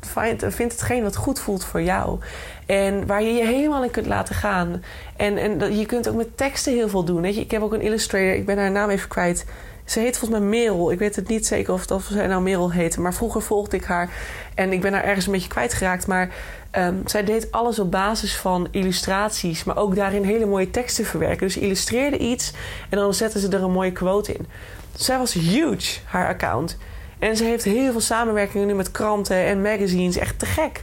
find, 0.00 0.44
vind 0.48 0.72
hetgeen 0.72 1.02
wat 1.02 1.16
goed 1.16 1.40
voelt 1.40 1.64
voor 1.64 1.82
jou. 1.82 2.18
En 2.66 3.06
waar 3.06 3.22
je 3.22 3.32
je 3.32 3.46
helemaal 3.46 3.84
in 3.84 3.90
kunt 3.90 4.06
laten 4.06 4.34
gaan. 4.34 4.82
En, 5.16 5.38
en 5.38 5.76
je 5.76 5.86
kunt 5.86 6.08
ook 6.08 6.16
met 6.16 6.36
teksten 6.36 6.72
heel 6.72 6.88
veel 6.88 7.04
doen. 7.04 7.20
Weet 7.20 7.34
je? 7.34 7.40
Ik 7.40 7.50
heb 7.50 7.62
ook 7.62 7.72
een 7.72 7.80
illustrator, 7.80 8.34
ik 8.34 8.46
ben 8.46 8.58
haar 8.58 8.70
naam 8.70 8.90
even 8.90 9.08
kwijt. 9.08 9.44
Ze 9.84 10.00
heet 10.00 10.18
volgens 10.18 10.40
mij 10.40 10.48
Merel. 10.48 10.92
Ik 10.92 10.98
weet 10.98 11.16
het 11.16 11.28
niet 11.28 11.46
zeker 11.46 11.72
of, 11.72 11.90
of 11.90 12.08
zij 12.10 12.26
nou 12.26 12.42
Merel 12.42 12.72
heette. 12.72 13.00
Maar 13.00 13.14
vroeger 13.14 13.42
volgde 13.42 13.76
ik 13.76 13.84
haar. 13.84 14.10
En 14.54 14.72
ik 14.72 14.80
ben 14.80 14.92
haar 14.92 15.04
ergens 15.04 15.26
een 15.26 15.32
beetje 15.32 15.48
kwijtgeraakt. 15.48 16.06
Maar 16.06 16.34
um, 16.72 17.02
zij 17.04 17.24
deed 17.24 17.52
alles 17.52 17.78
op 17.78 17.90
basis 17.90 18.36
van 18.36 18.68
illustraties. 18.70 19.64
Maar 19.64 19.76
ook 19.76 19.94
daarin 19.94 20.24
hele 20.24 20.46
mooie 20.46 20.70
teksten 20.70 21.04
verwerken. 21.04 21.46
Dus 21.46 21.56
illustreerde 21.56 22.18
iets. 22.18 22.52
En 22.90 22.98
dan 22.98 23.14
zette 23.14 23.40
ze 23.40 23.48
er 23.48 23.62
een 23.62 23.70
mooie 23.70 23.92
quote 23.92 24.32
in. 24.32 24.46
Zij 24.94 25.18
was 25.18 25.32
huge, 25.32 26.00
haar 26.04 26.28
account. 26.28 26.76
En 27.18 27.36
ze 27.36 27.44
heeft 27.44 27.64
heel 27.64 27.90
veel 27.90 28.00
samenwerkingen 28.00 28.66
nu 28.66 28.74
met 28.74 28.90
kranten 28.90 29.36
en 29.36 29.62
magazines. 29.62 30.16
Echt 30.16 30.38
te 30.38 30.46
gek. 30.46 30.82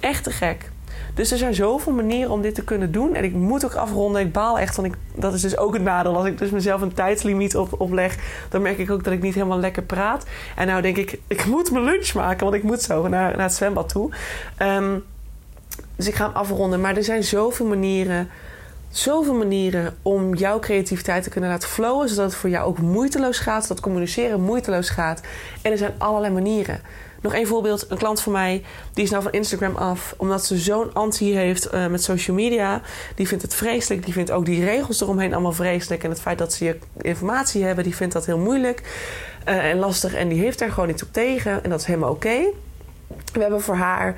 Echt 0.00 0.24
te 0.24 0.30
gek. 0.30 0.70
Dus 1.16 1.30
er 1.30 1.38
zijn 1.38 1.54
zoveel 1.54 1.92
manieren 1.92 2.30
om 2.30 2.42
dit 2.42 2.54
te 2.54 2.64
kunnen 2.64 2.92
doen. 2.92 3.14
En 3.14 3.24
ik 3.24 3.32
moet 3.32 3.64
ook 3.64 3.74
afronden. 3.74 4.20
Ik 4.20 4.32
baal 4.32 4.58
echt. 4.58 4.76
Want 4.76 4.88
ik, 4.88 4.94
dat 5.14 5.34
is 5.34 5.40
dus 5.40 5.56
ook 5.56 5.74
het 5.74 5.82
nadeel. 5.82 6.16
Als 6.16 6.26
ik 6.26 6.38
dus 6.38 6.50
mezelf 6.50 6.80
een 6.80 6.94
tijdslimiet 6.94 7.56
op, 7.56 7.80
opleg, 7.80 8.16
dan 8.48 8.62
merk 8.62 8.78
ik 8.78 8.90
ook 8.90 9.04
dat 9.04 9.12
ik 9.12 9.22
niet 9.22 9.34
helemaal 9.34 9.58
lekker 9.58 9.82
praat. 9.82 10.26
En 10.56 10.66
nou 10.66 10.82
denk 10.82 10.96
ik, 10.96 11.18
ik 11.26 11.46
moet 11.46 11.70
mijn 11.70 11.84
lunch 11.84 12.14
maken. 12.14 12.44
Want 12.44 12.56
ik 12.56 12.62
moet 12.62 12.82
zo 12.82 13.08
naar, 13.08 13.36
naar 13.36 13.46
het 13.46 13.54
zwembad 13.54 13.88
toe. 13.88 14.10
Um, 14.62 15.04
dus 15.96 16.06
ik 16.06 16.14
ga 16.14 16.24
hem 16.24 16.34
afronden. 16.34 16.80
Maar 16.80 16.96
er 16.96 17.04
zijn 17.04 17.24
zoveel 17.24 17.66
manieren 17.66 18.28
zoveel 18.90 19.34
manieren 19.34 19.96
om 20.02 20.34
jouw 20.34 20.58
creativiteit 20.58 21.22
te 21.22 21.30
kunnen 21.30 21.50
laten 21.50 21.68
flowen, 21.68 22.08
zodat 22.08 22.24
het 22.24 22.34
voor 22.34 22.50
jou 22.50 22.66
ook 22.66 22.78
moeiteloos 22.78 23.38
gaat, 23.38 23.62
zodat 23.62 23.80
communiceren 23.80 24.40
moeiteloos 24.40 24.90
gaat. 24.90 25.20
En 25.62 25.70
er 25.72 25.78
zijn 25.78 25.94
allerlei 25.98 26.32
manieren. 26.32 26.80
Nog 27.26 27.34
één 27.34 27.46
voorbeeld. 27.46 27.90
Een 27.90 27.98
klant 27.98 28.20
van 28.20 28.32
mij, 28.32 28.62
die 28.92 29.04
is 29.04 29.10
nou 29.10 29.22
van 29.22 29.32
Instagram 29.32 29.76
af. 29.76 30.14
Omdat 30.16 30.44
ze 30.44 30.58
zo'n 30.58 30.92
anti 30.92 31.34
heeft 31.34 31.74
uh, 31.74 31.86
met 31.86 32.02
social 32.02 32.36
media. 32.36 32.80
Die 33.14 33.28
vindt 33.28 33.42
het 33.42 33.54
vreselijk. 33.54 34.04
Die 34.04 34.12
vindt 34.12 34.30
ook 34.30 34.44
die 34.44 34.64
regels 34.64 35.00
eromheen 35.00 35.32
allemaal 35.32 35.52
vreselijk. 35.52 36.04
En 36.04 36.10
het 36.10 36.20
feit 36.20 36.38
dat 36.38 36.52
ze 36.52 36.64
je 36.64 36.78
informatie 37.00 37.64
hebben, 37.64 37.84
die 37.84 37.96
vindt 37.96 38.12
dat 38.12 38.26
heel 38.26 38.38
moeilijk 38.38 38.82
uh, 39.48 39.70
en 39.70 39.78
lastig. 39.78 40.14
En 40.14 40.28
die 40.28 40.40
heeft 40.40 40.58
daar 40.58 40.70
gewoon 40.70 40.88
iets 40.88 41.02
op 41.02 41.12
tegen. 41.12 41.64
En 41.64 41.70
dat 41.70 41.80
is 41.80 41.86
helemaal 41.86 42.10
oké. 42.10 42.36
We 43.32 43.40
hebben 43.40 43.62
voor 43.62 43.76
haar 43.76 44.16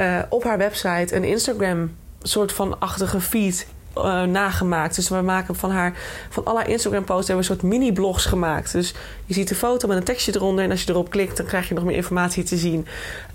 uh, 0.00 0.18
op 0.28 0.44
haar 0.44 0.58
website 0.58 1.16
een 1.16 1.24
Instagram 1.24 1.96
soort 2.22 2.52
van 2.52 2.80
achtige 2.80 3.20
feed 3.20 3.66
uh, 3.96 4.22
nagemaakt. 4.22 4.96
Dus 4.96 5.08
we 5.08 5.20
maken 5.20 5.56
van 5.56 5.70
haar, 5.70 5.92
van 6.28 6.44
alle 6.44 6.64
Instagram-posts 6.64 7.26
hebben 7.28 7.46
we 7.46 7.52
een 7.52 7.58
soort 7.58 7.70
mini-blogs 7.70 8.24
gemaakt. 8.24 8.72
Dus 8.72 8.94
je 9.24 9.34
ziet 9.34 9.48
de 9.48 9.54
foto 9.54 9.88
met 9.88 9.96
een 9.96 10.04
tekstje 10.04 10.34
eronder. 10.34 10.64
En 10.64 10.70
als 10.70 10.82
je 10.82 10.90
erop 10.90 11.10
klikt, 11.10 11.36
dan 11.36 11.46
krijg 11.46 11.68
je 11.68 11.74
nog 11.74 11.84
meer 11.84 11.96
informatie 11.96 12.42
te 12.42 12.56
zien. 12.56 12.86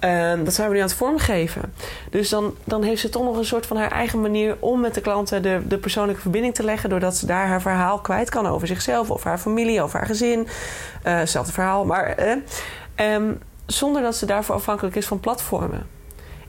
Uh, 0.04 0.34
dat 0.44 0.54
zijn 0.54 0.68
we 0.68 0.74
nu 0.74 0.80
aan 0.80 0.88
het 0.88 0.96
vormgeven. 0.96 1.74
Dus 2.10 2.30
dan, 2.30 2.56
dan 2.64 2.84
heeft 2.84 3.02
ze 3.02 3.10
toch 3.10 3.24
nog 3.24 3.38
een 3.38 3.46
soort 3.46 3.66
van 3.66 3.78
haar 3.78 3.92
eigen 3.92 4.22
manier 4.22 4.58
om 4.60 4.80
met 4.80 4.94
de 4.94 5.02
klanten 5.02 5.42
de, 5.42 5.62
de 5.68 5.78
persoonlijke 5.78 6.22
verbinding 6.22 6.54
te 6.54 6.64
leggen. 6.64 6.90
Doordat 6.90 7.16
ze 7.16 7.26
daar 7.26 7.48
haar 7.48 7.62
verhaal 7.62 8.00
kwijt 8.00 8.30
kan 8.30 8.48
over 8.48 8.68
zichzelf, 8.68 9.10
of 9.10 9.24
haar 9.24 9.38
familie, 9.38 9.84
of 9.84 9.94
haar 9.94 10.06
gezin. 10.06 10.40
Uh, 10.40 10.48
hetzelfde 11.04 11.52
verhaal, 11.52 11.86
maar. 11.86 12.38
Um, 12.96 13.40
zonder 13.66 14.02
dat 14.02 14.16
ze 14.16 14.26
daarvoor 14.26 14.56
afhankelijk 14.56 14.96
is 14.96 15.06
van 15.06 15.20
platformen. 15.20 15.88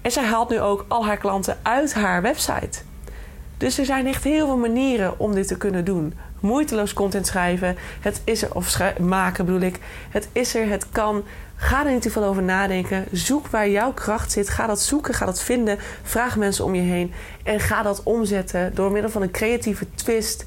En 0.02 0.10
zij 0.10 0.24
haalt 0.24 0.48
nu 0.48 0.60
ook 0.60 0.84
al 0.88 1.06
haar 1.06 1.16
klanten 1.16 1.58
uit 1.62 1.94
haar 1.94 2.22
website. 2.22 2.82
Dus 3.62 3.78
er 3.78 3.84
zijn 3.84 4.06
echt 4.06 4.24
heel 4.24 4.46
veel 4.46 4.56
manieren 4.56 5.18
om 5.18 5.34
dit 5.34 5.46
te 5.46 5.56
kunnen 5.56 5.84
doen. 5.84 6.14
Moeiteloos 6.40 6.92
content 6.92 7.26
schrijven. 7.26 7.76
Het 8.00 8.20
is 8.24 8.42
er, 8.42 8.54
of 8.54 8.78
maken 9.00 9.44
bedoel 9.44 9.60
ik. 9.60 9.78
Het 10.10 10.28
is 10.32 10.54
er, 10.54 10.68
het 10.68 10.90
kan. 10.90 11.24
Ga 11.56 11.86
er 11.86 11.92
niet 11.92 12.02
te 12.02 12.10
veel 12.10 12.24
over 12.24 12.42
nadenken. 12.42 13.04
Zoek 13.12 13.46
waar 13.46 13.68
jouw 13.68 13.92
kracht 13.92 14.32
zit. 14.32 14.48
Ga 14.48 14.66
dat 14.66 14.80
zoeken, 14.80 15.14
ga 15.14 15.26
dat 15.26 15.42
vinden. 15.42 15.78
Vraag 16.02 16.36
mensen 16.36 16.64
om 16.64 16.74
je 16.74 16.82
heen. 16.82 17.12
En 17.42 17.60
ga 17.60 17.82
dat 17.82 18.02
omzetten 18.02 18.74
door 18.74 18.90
middel 18.90 19.10
van 19.10 19.22
een 19.22 19.30
creatieve 19.30 19.86
twist 19.94 20.44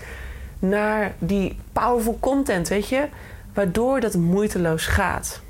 naar 0.59 1.15
die 1.19 1.57
powerful 1.73 2.17
content, 2.19 2.67
weet 2.67 2.89
je? 2.89 3.07
Waardoor 3.53 3.99
dat 3.99 4.15
moeiteloos 4.15 4.85
gaat. 4.85 5.41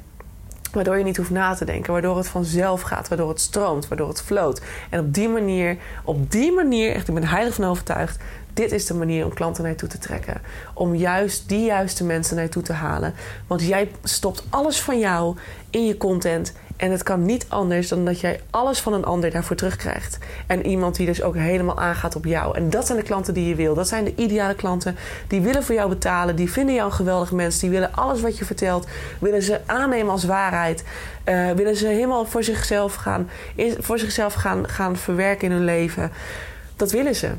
Waardoor 0.75 0.97
je 0.97 1.03
niet 1.03 1.17
hoeft 1.17 1.29
na 1.29 1.53
te 1.53 1.65
denken. 1.65 1.91
Waardoor 1.91 2.17
het 2.17 2.27
vanzelf 2.27 2.81
gaat. 2.81 3.07
Waardoor 3.07 3.29
het 3.29 3.41
stroomt. 3.41 3.88
Waardoor 3.88 4.07
het 4.07 4.21
floot. 4.21 4.61
En 4.89 4.99
op 4.99 5.13
die 5.13 5.29
manier, 5.29 5.77
op 6.03 6.31
die 6.31 6.51
manier, 6.51 6.93
echt, 6.93 7.07
ik 7.07 7.13
ben 7.13 7.23
heilig 7.23 7.53
van 7.53 7.65
overtuigd. 7.65 8.19
Dit 8.56 8.72
is 8.72 8.86
de 8.86 8.94
manier 8.94 9.26
om 9.26 9.34
klanten 9.34 9.63
naar 9.63 9.72
je 9.72 9.78
toe 9.78 9.89
te 9.89 9.98
trekken. 9.98 10.41
Om 10.74 10.96
juist 10.96 11.50
die 11.50 11.65
juiste 11.65 12.04
mensen 12.04 12.36
naar 12.36 12.44
je 12.44 12.50
toe 12.50 12.63
te 12.63 12.74
halen. 12.74 13.13
Want 13.48 13.62
jij 13.62 13.91
stopt 14.04 14.44
alles 14.50 14.82
van 14.82 15.00
jou 15.00 15.36
in 15.70 15.86
je 15.86 15.98
content. 15.98 16.54
En 16.78 16.91
het 16.91 17.04
kan 17.04 17.26
niet 17.26 17.46
anders 17.48 17.88
dan 17.88 18.06
dat 18.06 18.20
jij 18.20 18.41
alles 18.50 18.80
van 18.80 18.94
een 18.94 19.06
ander 19.06 19.32
daarvoor 19.32 19.56
terugkrijgt. 19.56 20.18
En 20.48 20.65
iemand 20.65 20.96
die 20.96 21.06
dus 21.06 21.22
ook 21.22 21.36
helemaal 21.36 21.80
aangaat 21.80 22.15
op 22.15 22.26
jou. 22.26 22.58
En 22.58 22.70
dat 22.70 22.86
zijn 22.86 22.98
de 22.98 23.04
klanten 23.04 23.34
die 23.34 23.48
je 23.48 23.56
wil. 23.56 23.74
Dat 23.74 23.88
zijn 23.88 24.04
de 24.04 24.15
ideale 24.15 24.56
klanten. 24.56 24.96
Die 25.28 25.41
willen 25.41 25.63
voor 25.63 25.76
jou 25.76 25.89
betalen. 25.89 26.36
Die 26.36 26.52
vinden 26.52 26.76
jou 26.76 26.89
een 26.89 26.96
geweldig 26.96 27.32
mens. 27.32 27.60
Die 27.60 27.70
willen 27.70 27.94
alles 27.94 28.22
wat 28.22 28.38
je 28.38 28.46
vertelt. 28.46 28.88
Willen 29.20 29.41
ze 29.44 29.62
aannemen 29.65 30.12
als 30.12 30.24
waarheid. 30.24 30.84
Uh, 31.26 31.52
willen 31.52 31.76
ze 31.76 31.88
helemaal 31.88 32.26
voor 32.26 32.44
zichzelf 32.44 32.96
gaan, 32.96 33.30
voor 33.80 34.00
zichzelf 34.00 34.34
gaan, 34.34 34.70
gaan 34.70 34.96
verwerken 34.96 35.48
in 35.48 35.54
hun 35.54 35.65
leven. 35.65 36.12
Dat 36.76 36.91
willen 36.91 37.15
ze. 37.15 37.32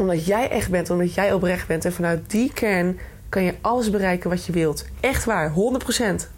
Omdat 0.00 0.26
jij 0.26 0.50
echt 0.50 0.70
bent. 0.70 0.90
Omdat 0.90 1.14
jij 1.14 1.32
oprecht 1.32 1.66
bent. 1.66 1.84
En 1.84 1.92
vanuit 1.92 2.30
die 2.30 2.52
kern 2.52 2.98
kan 3.28 3.42
je 3.42 3.54
alles 3.60 3.90
bereiken 3.90 4.30
wat 4.30 4.46
je 4.46 4.52
wilt. 4.52 4.84
Echt 5.00 5.24
waar. 5.24 5.52
100%. 5.52 5.54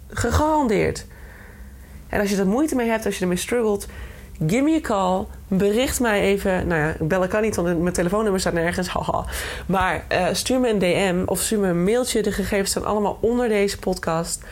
Gegarandeerd. 0.09 1.07
En 2.09 2.21
als 2.21 2.31
je 2.31 2.37
er 2.37 2.47
moeite 2.47 2.75
mee 2.75 2.89
hebt, 2.89 3.07
als 3.07 3.15
je 3.15 3.23
ermee 3.23 3.37
struggelt, 3.37 3.87
give 4.47 4.63
me 4.63 4.77
a 4.77 4.81
call. 4.81 5.27
Bericht 5.49 6.01
mij 6.01 6.21
even. 6.21 6.67
Nou 6.67 6.81
ja, 6.81 6.95
bellen 7.01 7.29
kan 7.29 7.43
niet, 7.43 7.57
want 7.57 7.81
mijn 7.81 7.95
telefoonnummer 7.95 8.41
staat 8.41 8.53
nergens. 8.53 8.89
Haha. 8.95 9.25
Maar 9.67 10.05
uh, 10.13 10.27
stuur 10.33 10.61
me 10.61 10.69
een 10.69 10.79
DM 10.79 11.23
of 11.27 11.41
stuur 11.41 11.59
me 11.59 11.69
een 11.69 11.85
mailtje. 11.85 12.23
De 12.23 12.33
gegevens 12.33 12.71
staan 12.71 12.85
allemaal 12.85 13.19
onder 13.21 13.49
deze 13.49 13.79
podcast. 13.79 14.43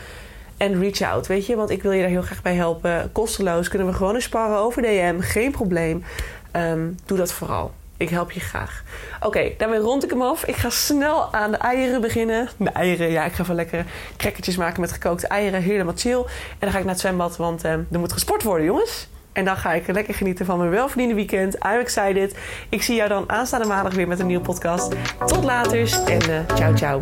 En 0.57 0.79
reach 0.79 1.01
out, 1.01 1.27
weet 1.27 1.45
je, 1.45 1.55
want 1.55 1.69
ik 1.69 1.83
wil 1.83 1.91
je 1.91 2.01
daar 2.01 2.09
heel 2.09 2.21
graag 2.21 2.41
bij 2.41 2.55
helpen. 2.55 3.09
Kosteloos 3.11 3.67
kunnen 3.67 3.87
we 3.87 3.93
gewoon 3.93 4.15
eens 4.15 4.23
sparren 4.23 4.57
over 4.57 4.81
DM, 4.81 5.19
geen 5.19 5.51
probleem. 5.51 6.03
Ehm, 6.51 6.89
doe 7.05 7.17
dat 7.17 7.31
vooral. 7.31 7.71
Ik 8.01 8.09
help 8.09 8.31
je 8.31 8.39
graag. 8.39 8.83
Oké, 9.19 9.51
daarmee 9.57 9.79
rond 9.79 10.03
ik 10.03 10.09
hem 10.09 10.21
af. 10.21 10.45
Ik 10.45 10.55
ga 10.55 10.69
snel 10.69 11.33
aan 11.33 11.51
de 11.51 11.57
eieren 11.57 12.01
beginnen. 12.01 12.49
De 12.57 12.69
eieren, 12.69 13.11
ja, 13.11 13.25
ik 13.25 13.33
ga 13.33 13.43
van 13.43 13.55
lekkere 13.55 13.83
crackertjes 14.17 14.57
maken 14.57 14.81
met 14.81 14.91
gekookte 14.91 15.27
eieren. 15.27 15.61
Helemaal 15.61 15.93
chill. 15.97 16.17
En 16.19 16.25
dan 16.59 16.71
ga 16.71 16.77
ik 16.77 16.83
naar 16.83 16.93
het 16.93 17.01
zwembad, 17.01 17.37
want 17.37 17.65
uh, 17.65 17.71
er 17.71 17.99
moet 17.99 18.13
gesport 18.13 18.43
worden, 18.43 18.65
jongens. 18.65 19.07
En 19.31 19.45
dan 19.45 19.57
ga 19.57 19.73
ik 19.73 19.87
lekker 19.87 20.13
genieten 20.13 20.45
van 20.45 20.57
mijn 20.57 20.69
welverdiende 20.69 21.15
weekend. 21.15 21.55
I'm 21.55 21.79
excited. 21.79 22.35
Ik 22.69 22.81
zie 22.81 22.95
jou 22.95 23.09
dan 23.09 23.29
aanstaande 23.29 23.67
maandag 23.67 23.93
weer 23.93 24.07
met 24.07 24.19
een 24.19 24.27
nieuwe 24.27 24.43
podcast. 24.43 24.95
Tot 25.25 25.43
later 25.43 26.03
en 26.05 26.45
ciao 26.55 26.75
ciao. 26.75 27.01